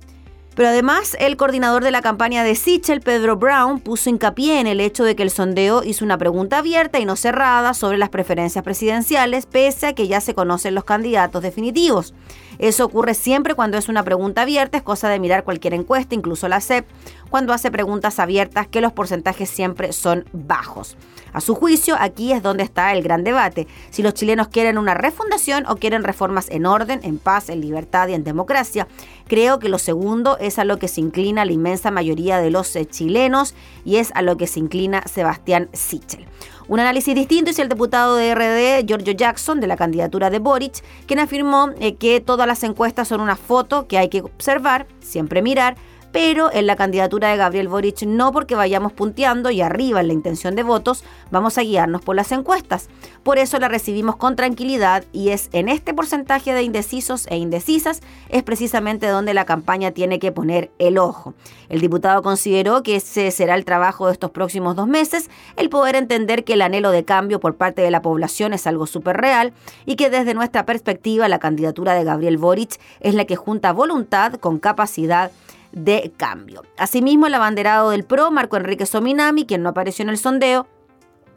Pero 0.58 0.70
además, 0.70 1.16
el 1.20 1.36
coordinador 1.36 1.84
de 1.84 1.92
la 1.92 2.02
campaña 2.02 2.42
de 2.42 2.56
Sichel, 2.56 3.00
Pedro 3.00 3.36
Brown, 3.36 3.78
puso 3.78 4.10
hincapié 4.10 4.58
en 4.58 4.66
el 4.66 4.80
hecho 4.80 5.04
de 5.04 5.14
que 5.14 5.22
el 5.22 5.30
sondeo 5.30 5.84
hizo 5.84 6.04
una 6.04 6.18
pregunta 6.18 6.58
abierta 6.58 6.98
y 6.98 7.04
no 7.04 7.14
cerrada 7.14 7.74
sobre 7.74 7.96
las 7.96 8.08
preferencias 8.08 8.64
presidenciales, 8.64 9.46
pese 9.46 9.86
a 9.86 9.92
que 9.92 10.08
ya 10.08 10.20
se 10.20 10.34
conocen 10.34 10.74
los 10.74 10.82
candidatos 10.82 11.44
definitivos. 11.44 12.12
Eso 12.58 12.84
ocurre 12.84 13.14
siempre 13.14 13.54
cuando 13.54 13.78
es 13.78 13.88
una 13.88 14.02
pregunta 14.02 14.42
abierta, 14.42 14.78
es 14.78 14.82
cosa 14.82 15.08
de 15.08 15.20
mirar 15.20 15.44
cualquier 15.44 15.74
encuesta, 15.74 16.14
incluso 16.14 16.48
la 16.48 16.60
CEP, 16.60 16.86
cuando 17.30 17.52
hace 17.52 17.70
preguntas 17.70 18.18
abiertas 18.18 18.66
que 18.66 18.80
los 18.80 18.92
porcentajes 18.92 19.48
siempre 19.48 19.92
son 19.92 20.24
bajos. 20.32 20.96
A 21.32 21.40
su 21.40 21.54
juicio, 21.54 21.94
aquí 21.98 22.32
es 22.32 22.42
donde 22.42 22.64
está 22.64 22.92
el 22.92 23.02
gran 23.02 23.22
debate, 23.22 23.68
si 23.90 24.02
los 24.02 24.14
chilenos 24.14 24.48
quieren 24.48 24.78
una 24.78 24.94
refundación 24.94 25.66
o 25.66 25.76
quieren 25.76 26.02
reformas 26.02 26.48
en 26.50 26.66
orden, 26.66 27.00
en 27.02 27.18
paz, 27.18 27.48
en 27.48 27.60
libertad 27.60 28.08
y 28.08 28.14
en 28.14 28.24
democracia. 28.24 28.88
Creo 29.26 29.58
que 29.58 29.68
lo 29.68 29.78
segundo 29.78 30.38
es 30.38 30.58
a 30.58 30.64
lo 30.64 30.78
que 30.78 30.88
se 30.88 31.00
inclina 31.00 31.44
la 31.44 31.52
inmensa 31.52 31.90
mayoría 31.90 32.38
de 32.38 32.50
los 32.50 32.74
eh, 32.76 32.86
chilenos 32.86 33.54
y 33.84 33.96
es 33.96 34.10
a 34.14 34.22
lo 34.22 34.36
que 34.36 34.46
se 34.46 34.58
inclina 34.58 35.02
Sebastián 35.06 35.68
Sichel. 35.72 36.26
Un 36.68 36.80
análisis 36.80 37.14
distinto 37.14 37.50
es 37.50 37.58
el 37.58 37.70
diputado 37.70 38.16
de 38.16 38.34
RD, 38.34 38.86
Giorgio 38.86 39.14
Jackson, 39.14 39.58
de 39.58 39.66
la 39.66 39.78
candidatura 39.78 40.28
de 40.28 40.38
Boric, 40.38 40.84
quien 41.06 41.18
afirmó 41.18 41.70
eh, 41.80 41.94
que 41.94 42.20
todas 42.20 42.46
las 42.46 42.62
encuestas 42.62 43.08
son 43.08 43.22
una 43.22 43.36
foto 43.36 43.86
que 43.88 43.96
hay 43.96 44.10
que 44.10 44.20
observar, 44.20 44.86
siempre 45.00 45.40
mirar, 45.40 45.76
pero 46.12 46.52
en 46.52 46.66
la 46.66 46.76
candidatura 46.76 47.30
de 47.30 47.36
Gabriel 47.36 47.68
Boric 47.68 48.02
no 48.02 48.32
porque 48.32 48.54
vayamos 48.54 48.92
punteando 48.92 49.50
y 49.50 49.60
arriba 49.60 50.00
en 50.00 50.08
la 50.08 50.12
intención 50.12 50.54
de 50.54 50.62
votos, 50.62 51.04
vamos 51.30 51.58
a 51.58 51.62
guiarnos 51.62 52.02
por 52.02 52.16
las 52.16 52.32
encuestas. 52.32 52.88
Por 53.22 53.38
eso 53.38 53.58
la 53.58 53.68
recibimos 53.68 54.16
con 54.16 54.36
tranquilidad 54.36 55.04
y 55.12 55.30
es 55.30 55.48
en 55.52 55.68
este 55.68 55.94
porcentaje 55.94 56.52
de 56.54 56.62
indecisos 56.62 57.26
e 57.28 57.36
indecisas 57.36 58.00
es 58.28 58.42
precisamente 58.42 59.06
donde 59.08 59.34
la 59.34 59.44
campaña 59.44 59.90
tiene 59.90 60.18
que 60.18 60.32
poner 60.32 60.70
el 60.78 60.98
ojo. 60.98 61.34
El 61.68 61.80
diputado 61.80 62.22
consideró 62.22 62.82
que 62.82 62.96
ese 62.96 63.30
será 63.30 63.54
el 63.54 63.64
trabajo 63.64 64.06
de 64.06 64.12
estos 64.12 64.30
próximos 64.30 64.76
dos 64.76 64.86
meses, 64.86 65.28
el 65.56 65.68
poder 65.68 65.96
entender 65.96 66.44
que 66.44 66.54
el 66.54 66.62
anhelo 66.62 66.90
de 66.90 67.04
cambio 67.04 67.40
por 67.40 67.56
parte 67.56 67.82
de 67.82 67.90
la 67.90 68.02
población 68.02 68.52
es 68.52 68.66
algo 68.66 68.86
súper 68.86 69.16
real 69.18 69.52
y 69.84 69.96
que 69.96 70.10
desde 70.10 70.34
nuestra 70.34 70.64
perspectiva 70.64 71.28
la 71.28 71.38
candidatura 71.38 71.94
de 71.94 72.04
Gabriel 72.04 72.38
Boric 72.38 72.80
es 73.00 73.14
la 73.14 73.24
que 73.24 73.36
junta 73.36 73.72
voluntad 73.72 74.34
con 74.34 74.58
capacidad 74.58 75.30
de 75.72 76.12
cambio. 76.16 76.62
Asimismo, 76.76 77.26
el 77.26 77.34
abanderado 77.34 77.90
del 77.90 78.04
PRO, 78.04 78.30
Marco 78.30 78.56
Enrique 78.56 78.86
Sominami, 78.86 79.46
quien 79.46 79.62
no 79.62 79.70
apareció 79.70 80.02
en 80.02 80.10
el 80.10 80.18
sondeo, 80.18 80.66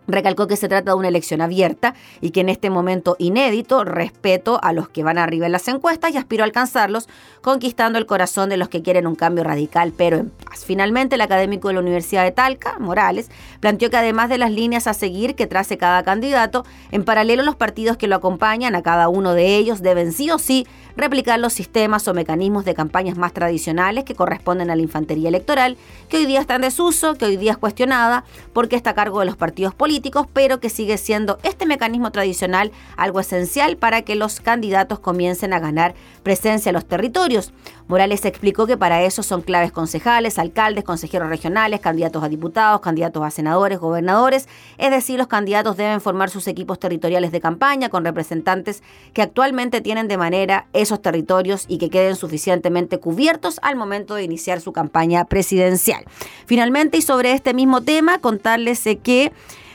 Recalcó 0.07 0.47
que 0.47 0.57
se 0.57 0.67
trata 0.67 0.91
de 0.91 0.97
una 0.97 1.07
elección 1.07 1.41
abierta 1.41 1.93
y 2.21 2.31
que 2.31 2.41
en 2.41 2.49
este 2.49 2.69
momento 2.69 3.15
inédito 3.19 3.83
respeto 3.83 4.59
a 4.63 4.73
los 4.73 4.89
que 4.89 5.03
van 5.03 5.17
arriba 5.17 5.45
en 5.45 5.51
las 5.51 5.67
encuestas 5.67 6.11
y 6.11 6.17
aspiro 6.17 6.43
a 6.43 6.45
alcanzarlos, 6.45 7.07
conquistando 7.41 7.99
el 7.99 8.07
corazón 8.07 8.49
de 8.49 8.57
los 8.57 8.67
que 8.67 8.81
quieren 8.81 9.05
un 9.05 9.15
cambio 9.15 9.43
radical, 9.43 9.93
pero 9.95 10.17
en 10.17 10.29
paz. 10.29 10.65
Finalmente, 10.65 11.15
el 11.15 11.21
académico 11.21 11.67
de 11.67 11.75
la 11.75 11.79
Universidad 11.81 12.23
de 12.23 12.31
Talca, 12.31 12.77
Morales, 12.79 13.29
planteó 13.59 13.89
que 13.89 13.97
además 13.97 14.29
de 14.29 14.39
las 14.39 14.51
líneas 14.51 14.87
a 14.87 14.93
seguir 14.93 15.35
que 15.35 15.47
trace 15.47 15.77
cada 15.77 16.03
candidato, 16.03 16.65
en 16.91 17.03
paralelo 17.03 17.43
los 17.43 17.55
partidos 17.55 17.95
que 17.95 18.07
lo 18.07 18.15
acompañan 18.15 18.75
a 18.75 18.81
cada 18.81 19.07
uno 19.07 19.33
de 19.33 19.55
ellos 19.55 19.81
deben 19.81 20.11
sí 20.11 20.31
o 20.31 20.39
sí 20.39 20.65
replicar 20.95 21.39
los 21.39 21.53
sistemas 21.53 22.07
o 22.07 22.13
mecanismos 22.13 22.65
de 22.65 22.73
campañas 22.73 23.17
más 23.17 23.33
tradicionales 23.33 24.03
que 24.03 24.15
corresponden 24.15 24.69
a 24.69 24.75
la 24.75 24.81
infantería 24.81 25.29
electoral, 25.29 25.77
que 26.09 26.17
hoy 26.17 26.25
día 26.25 26.41
está 26.41 26.55
en 26.55 26.61
desuso, 26.61 27.15
que 27.15 27.25
hoy 27.25 27.37
día 27.37 27.51
es 27.51 27.57
cuestionada 27.57 28.23
porque 28.53 28.75
está 28.75 28.91
a 28.91 28.95
cargo 28.95 29.19
de 29.19 29.25
los 29.25 29.37
partidos 29.37 29.73
políticos, 29.73 30.27
pero 30.31 30.59
que 30.59 30.69
sigue 30.69 30.97
siendo 30.97 31.37
este 31.43 31.65
mecanismo 31.65 32.11
tradicional 32.11 32.71
algo 32.97 33.19
esencial 33.19 33.77
para 33.77 34.01
que 34.01 34.15
los 34.15 34.39
candidatos 34.39 34.99
comiencen 34.99 35.53
a 35.53 35.59
ganar 35.59 35.93
presencia 36.23 36.69
en 36.69 36.75
los 36.75 36.85
territorios. 36.85 37.53
Morales 37.87 38.23
explicó 38.25 38.67
que 38.67 38.77
para 38.77 39.03
eso 39.03 39.21
son 39.23 39.41
claves 39.41 39.71
concejales, 39.71 40.39
alcaldes, 40.39 40.83
consejeros 40.83 41.29
regionales, 41.29 41.81
candidatos 41.81 42.23
a 42.23 42.29
diputados, 42.29 42.79
candidatos 42.81 43.23
a 43.23 43.31
senadores, 43.31 43.79
gobernadores, 43.79 44.47
es 44.77 44.91
decir, 44.91 45.17
los 45.17 45.27
candidatos 45.27 45.77
deben 45.77 45.99
formar 45.99 46.29
sus 46.29 46.47
equipos 46.47 46.79
territoriales 46.79 47.31
de 47.31 47.41
campaña 47.41 47.89
con 47.89 48.05
representantes 48.05 48.81
que 49.13 49.21
actualmente 49.21 49.81
tienen 49.81 50.07
de 50.07 50.17
manera 50.17 50.67
esos 50.81 51.01
territorios 51.01 51.65
y 51.67 51.77
que 51.77 51.89
queden 51.89 52.15
suficientemente 52.15 52.99
cubiertos 52.99 53.59
al 53.61 53.75
momento 53.75 54.15
de 54.15 54.23
iniciar 54.23 54.61
su 54.61 54.73
campaña 54.73 55.25
presidencial. 55.25 56.05
Finalmente, 56.45 56.97
y 56.97 57.01
sobre 57.01 57.33
este 57.33 57.53
mismo 57.53 57.81
tema, 57.81 58.19
contarles 58.19 58.83
que 59.03 59.31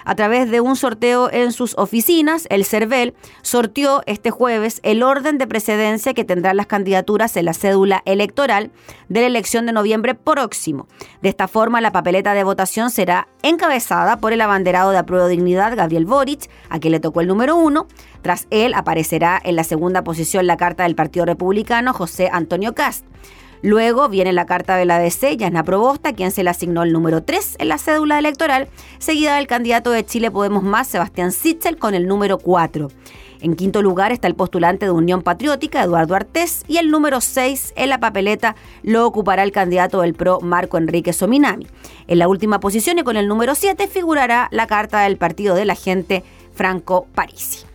a 0.07 0.15
través 0.15 0.49
de 0.53 0.61
un 0.61 0.77
sorteo 0.77 1.29
en 1.33 1.51
sus 1.51 1.75
oficinas, 1.77 2.47
el 2.49 2.65
CERVEL 2.65 3.15
sortió 3.43 4.03
este 4.07 4.31
jueves 4.31 4.79
el 4.85 5.03
orden 5.03 5.37
de 5.37 5.49
precedencia 5.49 6.15
que 6.15 6.25
tendrán 6.25 6.57
las 6.57 6.69
candidaturas 6.69 7.37
en 7.37 7.45
la 7.45 7.55
cédula 7.55 8.03
electoral 8.07 8.71
de 9.09 9.23
la 9.23 9.27
elección 9.27 9.67
de 9.67 9.73
noviembre 9.73 10.15
próximo. 10.15 10.87
De 11.23 11.29
esta 11.29 11.49
forma, 11.49 11.81
la 11.81 11.91
papeleta 11.91 12.35
de 12.35 12.45
votación 12.45 12.93
será 12.93 13.27
encabezada 13.43 14.19
por 14.19 14.33
el 14.33 14.41
abanderado 14.43 14.93
de 14.93 14.99
Apruebo 14.99 15.27
Dignidad, 15.27 15.77
Gabriel 15.77 16.07
Boric, 16.07 16.49
a 16.71 16.79
quien 16.79 16.93
le 16.93 17.01
tocó 17.01 17.21
el 17.21 17.27
número 17.27 17.57
uno. 17.57 17.89
Tras 18.23 18.47
él 18.51 18.75
aparecerá 18.75 19.41
en 19.43 19.57
la 19.57 19.65
segunda 19.65 20.05
posición 20.05 20.47
la 20.47 20.57
carta 20.57 20.85
del 20.85 20.95
Partido 20.95 21.27
Republicano, 21.27 21.93
José 21.93 22.31
Antonio 22.33 22.77
Cast. 22.77 23.05
Luego 23.63 24.09
viene 24.09 24.33
la 24.33 24.47
carta 24.47 24.77
de 24.77 24.85
la 24.85 24.99
DC, 24.99 25.37
Yasna 25.37 25.65
Probosta, 25.65 26.13
quien 26.13 26.31
se 26.31 26.45
le 26.45 26.51
asignó 26.51 26.83
el 26.83 26.93
número 26.93 27.23
3 27.23 27.57
en 27.59 27.69
la 27.69 27.79
cédula 27.79 28.19
electoral, 28.19 28.69
seguida 28.99 29.37
del 29.37 29.47
candidato 29.47 29.91
de 29.91 30.05
Chile 30.05 30.31
Podemos 30.31 30.63
Más, 30.63 30.89
Sebastián 30.89 31.33
Sichel, 31.33 31.79
con 31.79 31.95
el 31.95 32.07
número 32.07 32.39
4. 32.39 32.89
En 33.41 33.55
quinto 33.55 33.83
lugar 33.83 34.13
está 34.13 34.29
el 34.29 34.35
postulante 34.35 34.87
de 34.87 34.93
Unión 34.93 35.23
Patriótica, 35.23 35.83
Eduardo 35.83 36.15
Artés, 36.15 36.65
y 36.69 36.79
el 36.79 36.91
número 36.91 37.21
6 37.21 37.75
en 37.77 37.91
la 37.91 38.01
papeleta 38.01 38.57
lo 38.83 39.07
ocupará 39.07 39.43
el 39.43 39.53
candidato 39.53 40.01
del 40.01 40.15
PRO, 40.15 40.41
Marco 40.41 40.79
Enrique 40.79 41.13
Sominami. 41.13 41.67
En 42.07 42.19
la 42.19 42.29
última 42.29 42.61
posición 42.61 42.99
y 42.99 43.03
con 43.03 43.17
el 43.17 43.29
número 43.29 43.55
7 43.55 43.89
figurará 43.89 44.49
la 44.51 44.67
carta 44.67 45.01
del 45.01 45.17
Partido 45.17 45.55
de 45.55 45.65
la 45.65 45.75
Gente, 45.75 46.25
Franco 46.55 47.07
Parisi. 47.15 47.67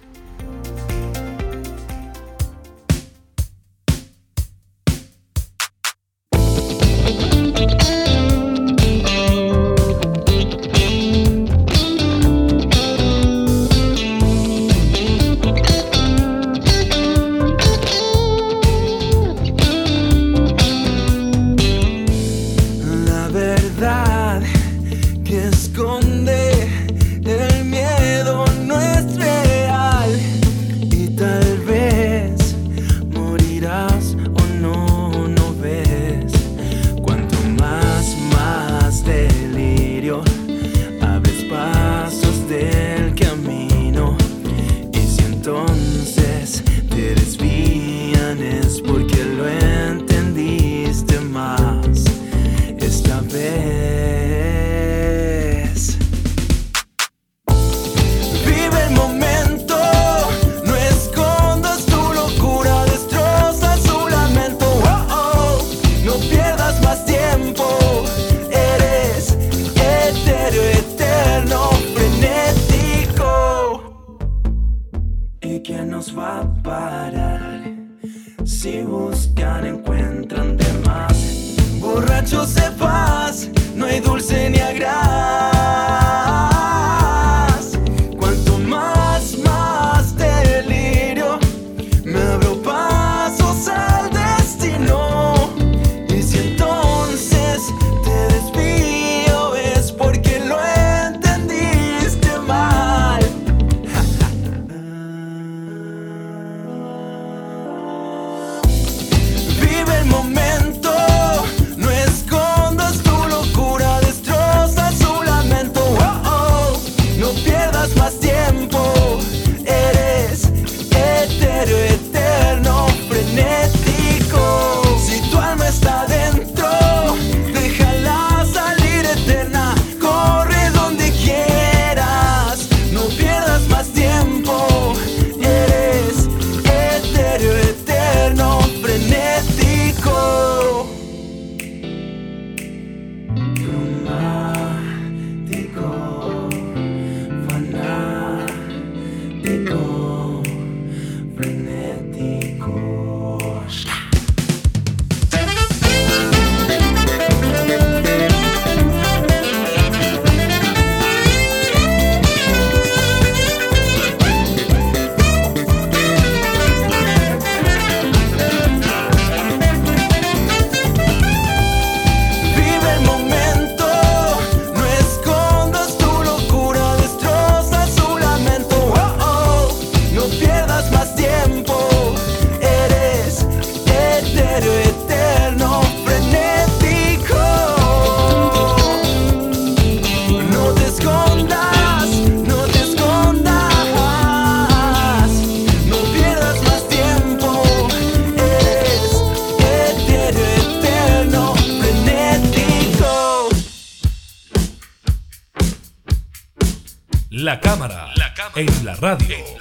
Radio. 209.02 209.61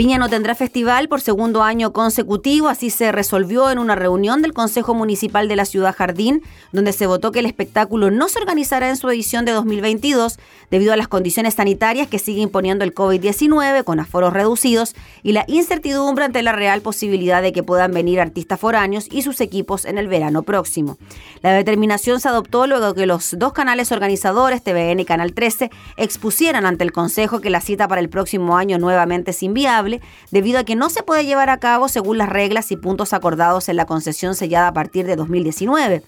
Viña 0.00 0.16
no 0.16 0.30
tendrá 0.30 0.54
festival 0.54 1.10
por 1.10 1.20
segundo 1.20 1.62
año 1.62 1.92
consecutivo, 1.92 2.68
así 2.68 2.88
se 2.88 3.12
resolvió 3.12 3.70
en 3.70 3.78
una 3.78 3.96
reunión 3.96 4.40
del 4.40 4.54
Consejo 4.54 4.94
Municipal 4.94 5.46
de 5.46 5.56
la 5.56 5.66
Ciudad 5.66 5.94
Jardín, 5.94 6.42
donde 6.72 6.94
se 6.94 7.06
votó 7.06 7.32
que 7.32 7.40
el 7.40 7.44
espectáculo 7.44 8.10
no 8.10 8.30
se 8.30 8.38
organizará 8.38 8.88
en 8.88 8.96
su 8.96 9.10
edición 9.10 9.44
de 9.44 9.52
2022 9.52 10.38
debido 10.70 10.94
a 10.94 10.96
las 10.96 11.06
condiciones 11.06 11.52
sanitarias 11.52 12.08
que 12.08 12.18
sigue 12.18 12.40
imponiendo 12.40 12.82
el 12.82 12.94
COVID-19 12.94 13.84
con 13.84 14.00
aforos 14.00 14.32
reducidos 14.32 14.94
y 15.22 15.32
la 15.32 15.44
incertidumbre 15.48 16.24
ante 16.24 16.42
la 16.42 16.52
real 16.52 16.80
posibilidad 16.80 17.42
de 17.42 17.52
que 17.52 17.62
puedan 17.62 17.92
venir 17.92 18.20
artistas 18.20 18.58
foráneos 18.58 19.06
y 19.10 19.20
sus 19.20 19.42
equipos 19.42 19.84
en 19.84 19.98
el 19.98 20.08
verano 20.08 20.44
próximo. 20.44 20.96
La 21.42 21.52
determinación 21.52 22.20
se 22.20 22.28
adoptó 22.30 22.66
luego 22.66 22.94
que 22.94 23.04
los 23.04 23.38
dos 23.38 23.52
canales 23.52 23.92
organizadores, 23.92 24.62
TVN 24.62 25.00
y 25.00 25.04
Canal 25.04 25.34
13, 25.34 25.70
expusieran 25.98 26.64
ante 26.64 26.84
el 26.84 26.92
Consejo 26.92 27.42
que 27.42 27.50
la 27.50 27.60
cita 27.60 27.86
para 27.86 28.00
el 28.00 28.08
próximo 28.08 28.56
año 28.56 28.78
nuevamente 28.78 29.32
es 29.32 29.42
inviable 29.42 29.89
debido 30.30 30.58
a 30.60 30.64
que 30.64 30.76
no 30.76 30.90
se 30.90 31.02
puede 31.02 31.24
llevar 31.24 31.50
a 31.50 31.58
cabo 31.58 31.88
según 31.88 32.18
las 32.18 32.28
reglas 32.28 32.70
y 32.70 32.76
puntos 32.76 33.12
acordados 33.12 33.68
en 33.68 33.76
la 33.76 33.86
concesión 33.86 34.34
sellada 34.34 34.68
a 34.68 34.72
partir 34.72 35.06
de 35.06 35.16
2019. 35.16 36.02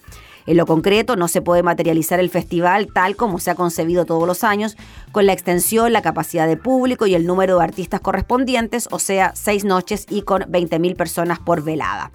En 0.47 0.57
lo 0.57 0.67
concreto, 0.67 1.17
no 1.17 1.29
se 1.29 1.41
puede 1.41 1.63
materializar 1.63 2.19
el 2.19 2.31
festival 2.31 2.89
tal 2.93 3.17
como 3.17 3.39
se 3.39 3.51
ha 3.51 3.55
concebido 3.55 4.05
todos 4.05 4.27
los 4.27 4.43
años, 4.45 4.77
con 5.13 5.27
la 5.27 5.33
extensión, 5.33 5.93
la 5.93 6.03
capacidad 6.03 6.49
de 6.49 6.57
público 6.57 7.07
y 7.07 7.15
el 7.15 7.27
número 7.27 7.59
de 7.59 7.65
artistas 7.65 8.01
correspondientes, 8.01 8.89
o 8.91 8.99
sea, 8.99 9.33
seis 9.35 9.65
noches 9.65 10.07
y 10.11 10.23
con 10.23 10.43
20.000 10.43 10.97
personas 10.97 11.39
por 11.39 11.63
velada. 11.63 12.11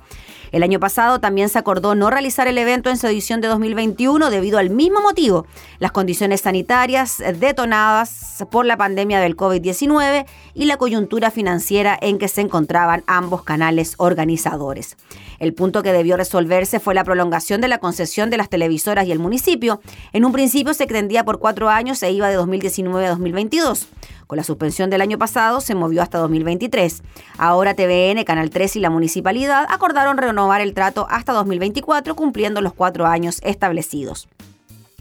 El 0.52 0.64
año 0.64 0.80
pasado 0.80 1.20
también 1.20 1.50
se 1.50 1.60
acordó 1.60 1.96
no 1.96 2.10
realizar 2.10 2.48
el 2.48 2.58
evento 2.58 2.90
en 2.90 2.98
su 2.98 3.08
edición 3.08 3.42
de 3.42 3.48
2021 3.48 4.30
debido 4.30 4.58
al 4.58 4.70
mismo 4.70 5.02
motivo, 5.02 5.46
las 5.80 5.92
condiciones 5.92 6.42
sanitarias 6.42 7.22
detonadas 7.40 8.46
por 8.50 8.66
la 8.66 8.78
pandemia 8.78 9.20
del 9.20 9.36
COVID-19 9.36 10.26
y 10.54 10.66
la 10.66 10.78
coyuntura 10.78 11.32
financiera 11.32 11.98
en 12.02 12.18
que 12.18 12.28
se 12.28 12.42
encontraban 12.42 13.04
ambos 13.08 13.44
canales 13.44 13.96
organizadores. 13.98 14.98
El 15.40 15.54
punto 15.54 15.84
que 15.84 15.94
debió 15.94 16.18
resolverse 16.18 16.80
fue 16.80 16.96
la 16.96 17.04
prolongación 17.04 17.62
de 17.62 17.68
la 17.68 17.78
concesión 17.78 18.30
de 18.30 18.38
las 18.38 18.50
televisoras 18.50 19.06
y 19.06 19.12
el 19.12 19.20
municipio. 19.20 19.82
En 20.14 20.26
un 20.26 20.32
principio 20.32 20.74
se 20.74 20.84
extendía 20.84 21.24
por 21.26 21.40
cuatro 21.40 21.70
años 21.70 22.02
e 22.04 22.12
iba 22.12 22.30
de 22.30 22.36
2019 22.36 23.06
a 23.06 23.10
2022. 23.10 23.88
Con 24.28 24.36
la 24.36 24.44
suspensión 24.44 24.90
del 24.90 25.02
año 25.02 25.18
pasado 25.18 25.62
se 25.62 25.74
movió 25.74 26.02
hasta 26.02 26.18
2023. 26.18 27.02
Ahora 27.38 27.74
TVN, 27.74 28.24
Canal 28.26 28.50
3 28.50 28.76
y 28.76 28.80
la 28.82 28.90
municipalidad 28.90 29.66
acordaron 29.70 30.18
renovar 30.18 30.60
el 30.60 30.74
trato 30.74 31.08
hasta 31.10 31.32
2024 31.32 32.14
cumpliendo 32.16 32.62
los 32.62 32.74
cuatro 32.74 33.06
años 33.06 33.40
establecidos. 33.44 34.28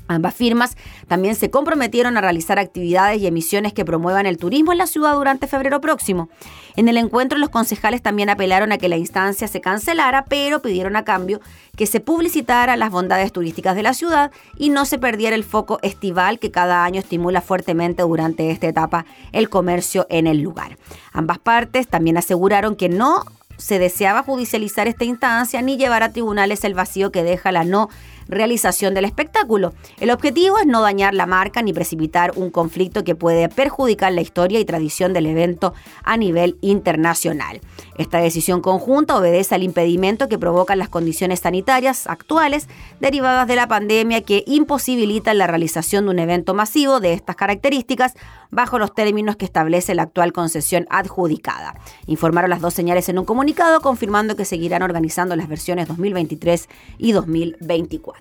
Ambas 0.08 0.34
firmas 0.34 0.76
también 1.08 1.34
se 1.34 1.50
comprometieron 1.50 2.16
a 2.16 2.20
realizar 2.20 2.58
actividades 2.58 3.20
y 3.20 3.26
emisiones 3.26 3.72
que 3.72 3.84
promuevan 3.84 4.26
el 4.26 4.38
turismo 4.38 4.72
en 4.72 4.78
la 4.78 4.86
ciudad 4.86 5.14
durante 5.14 5.46
febrero 5.46 5.80
próximo. 5.80 6.28
En 6.76 6.88
el 6.88 6.96
encuentro 6.96 7.38
los 7.38 7.48
concejales 7.48 8.02
también 8.02 8.30
apelaron 8.30 8.70
a 8.70 8.78
que 8.78 8.88
la 8.88 8.96
instancia 8.96 9.48
se 9.48 9.60
cancelara, 9.60 10.26
pero 10.26 10.62
pidieron 10.62 10.96
a 10.96 11.04
cambio 11.04 11.40
que 11.76 11.86
se 11.86 12.00
publicitara 12.00 12.76
las 12.76 12.90
bondades 12.90 13.32
turísticas 13.32 13.74
de 13.74 13.82
la 13.82 13.94
ciudad 13.94 14.30
y 14.56 14.70
no 14.70 14.84
se 14.84 14.98
perdiera 14.98 15.34
el 15.34 15.44
foco 15.44 15.78
estival 15.82 16.38
que 16.38 16.50
cada 16.50 16.84
año 16.84 17.00
estimula 17.00 17.40
fuertemente 17.40 18.02
durante 18.02 18.50
esta 18.50 18.68
etapa 18.68 19.06
el 19.32 19.48
comercio 19.48 20.06
en 20.08 20.26
el 20.26 20.40
lugar. 20.40 20.78
Ambas 21.12 21.38
partes 21.38 21.88
también 21.88 22.16
aseguraron 22.16 22.76
que 22.76 22.88
no 22.88 23.24
se 23.56 23.78
deseaba 23.78 24.22
judicializar 24.22 24.86
esta 24.86 25.04
instancia 25.04 25.62
ni 25.62 25.76
llevar 25.76 26.02
a 26.02 26.12
tribunales 26.12 26.64
el 26.64 26.74
vacío 26.74 27.10
que 27.10 27.22
deja 27.22 27.52
la 27.52 27.64
no 27.64 27.88
realización 28.28 28.94
del 28.94 29.04
espectáculo. 29.04 29.72
El 30.00 30.10
objetivo 30.10 30.58
es 30.58 30.66
no 30.66 30.80
dañar 30.82 31.14
la 31.14 31.26
marca 31.26 31.62
ni 31.62 31.72
precipitar 31.72 32.32
un 32.36 32.50
conflicto 32.50 33.04
que 33.04 33.14
puede 33.14 33.48
perjudicar 33.48 34.12
la 34.12 34.20
historia 34.20 34.60
y 34.60 34.64
tradición 34.64 35.12
del 35.12 35.26
evento 35.26 35.74
a 36.02 36.16
nivel 36.16 36.58
internacional. 36.60 37.60
Esta 37.96 38.18
decisión 38.18 38.60
conjunta 38.60 39.16
obedece 39.16 39.54
al 39.54 39.62
impedimento 39.62 40.28
que 40.28 40.38
provocan 40.38 40.78
las 40.78 40.88
condiciones 40.88 41.40
sanitarias 41.40 42.06
actuales 42.06 42.68
derivadas 43.00 43.48
de 43.48 43.56
la 43.56 43.68
pandemia 43.68 44.22
que 44.22 44.44
imposibilitan 44.46 45.38
la 45.38 45.46
realización 45.46 46.04
de 46.04 46.10
un 46.10 46.18
evento 46.18 46.54
masivo 46.54 47.00
de 47.00 47.12
estas 47.14 47.36
características 47.36 48.14
bajo 48.50 48.78
los 48.78 48.94
términos 48.94 49.36
que 49.36 49.44
establece 49.44 49.94
la 49.94 50.02
actual 50.02 50.32
concesión 50.32 50.86
adjudicada. 50.90 51.74
Informaron 52.06 52.50
las 52.50 52.60
dos 52.60 52.74
señales 52.74 53.08
en 53.08 53.18
un 53.18 53.24
comunicado 53.24 53.80
confirmando 53.80 54.36
que 54.36 54.44
seguirán 54.44 54.82
organizando 54.82 55.36
las 55.36 55.48
versiones 55.48 55.88
2023 55.88 56.68
y 56.98 57.12
2024. 57.12 58.15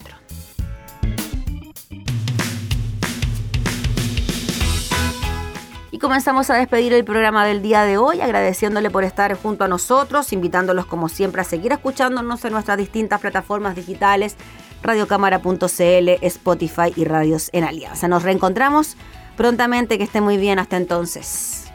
Y 5.96 5.98
comenzamos 5.98 6.50
a 6.50 6.56
despedir 6.56 6.92
el 6.92 7.06
programa 7.06 7.46
del 7.46 7.62
día 7.62 7.84
de 7.84 7.98
hoy, 7.98 8.20
agradeciéndole 8.20 8.90
por 8.90 9.06
estar 9.06 9.34
junto 9.36 9.64
a 9.64 9.70
nosotros, 9.70 10.34
invitándolos 10.34 10.86
como 10.88 11.08
siempre 11.08 11.40
a 11.40 11.46
seguir 11.46 11.72
escuchándonos 11.72 12.44
en 12.44 12.52
nuestras 12.52 12.78
distintas 12.78 13.22
plataformas 13.22 13.78
digitales, 13.78 14.36
radiocámara.cl, 14.84 16.10
Spotify 16.22 16.92
y 16.98 17.06
Radios 17.06 17.50
en 17.54 17.64
Alianza. 17.64 18.10
Nos 18.10 18.24
reencontramos 18.24 18.98
prontamente, 19.38 19.98
que 19.98 20.04
esté 20.04 20.20
muy 20.20 20.36
bien 20.36 20.60
hasta 20.60 20.76
entonces. 20.76 21.72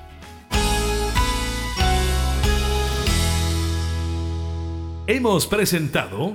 Hemos 5.06 5.46
presentado 5.46 6.34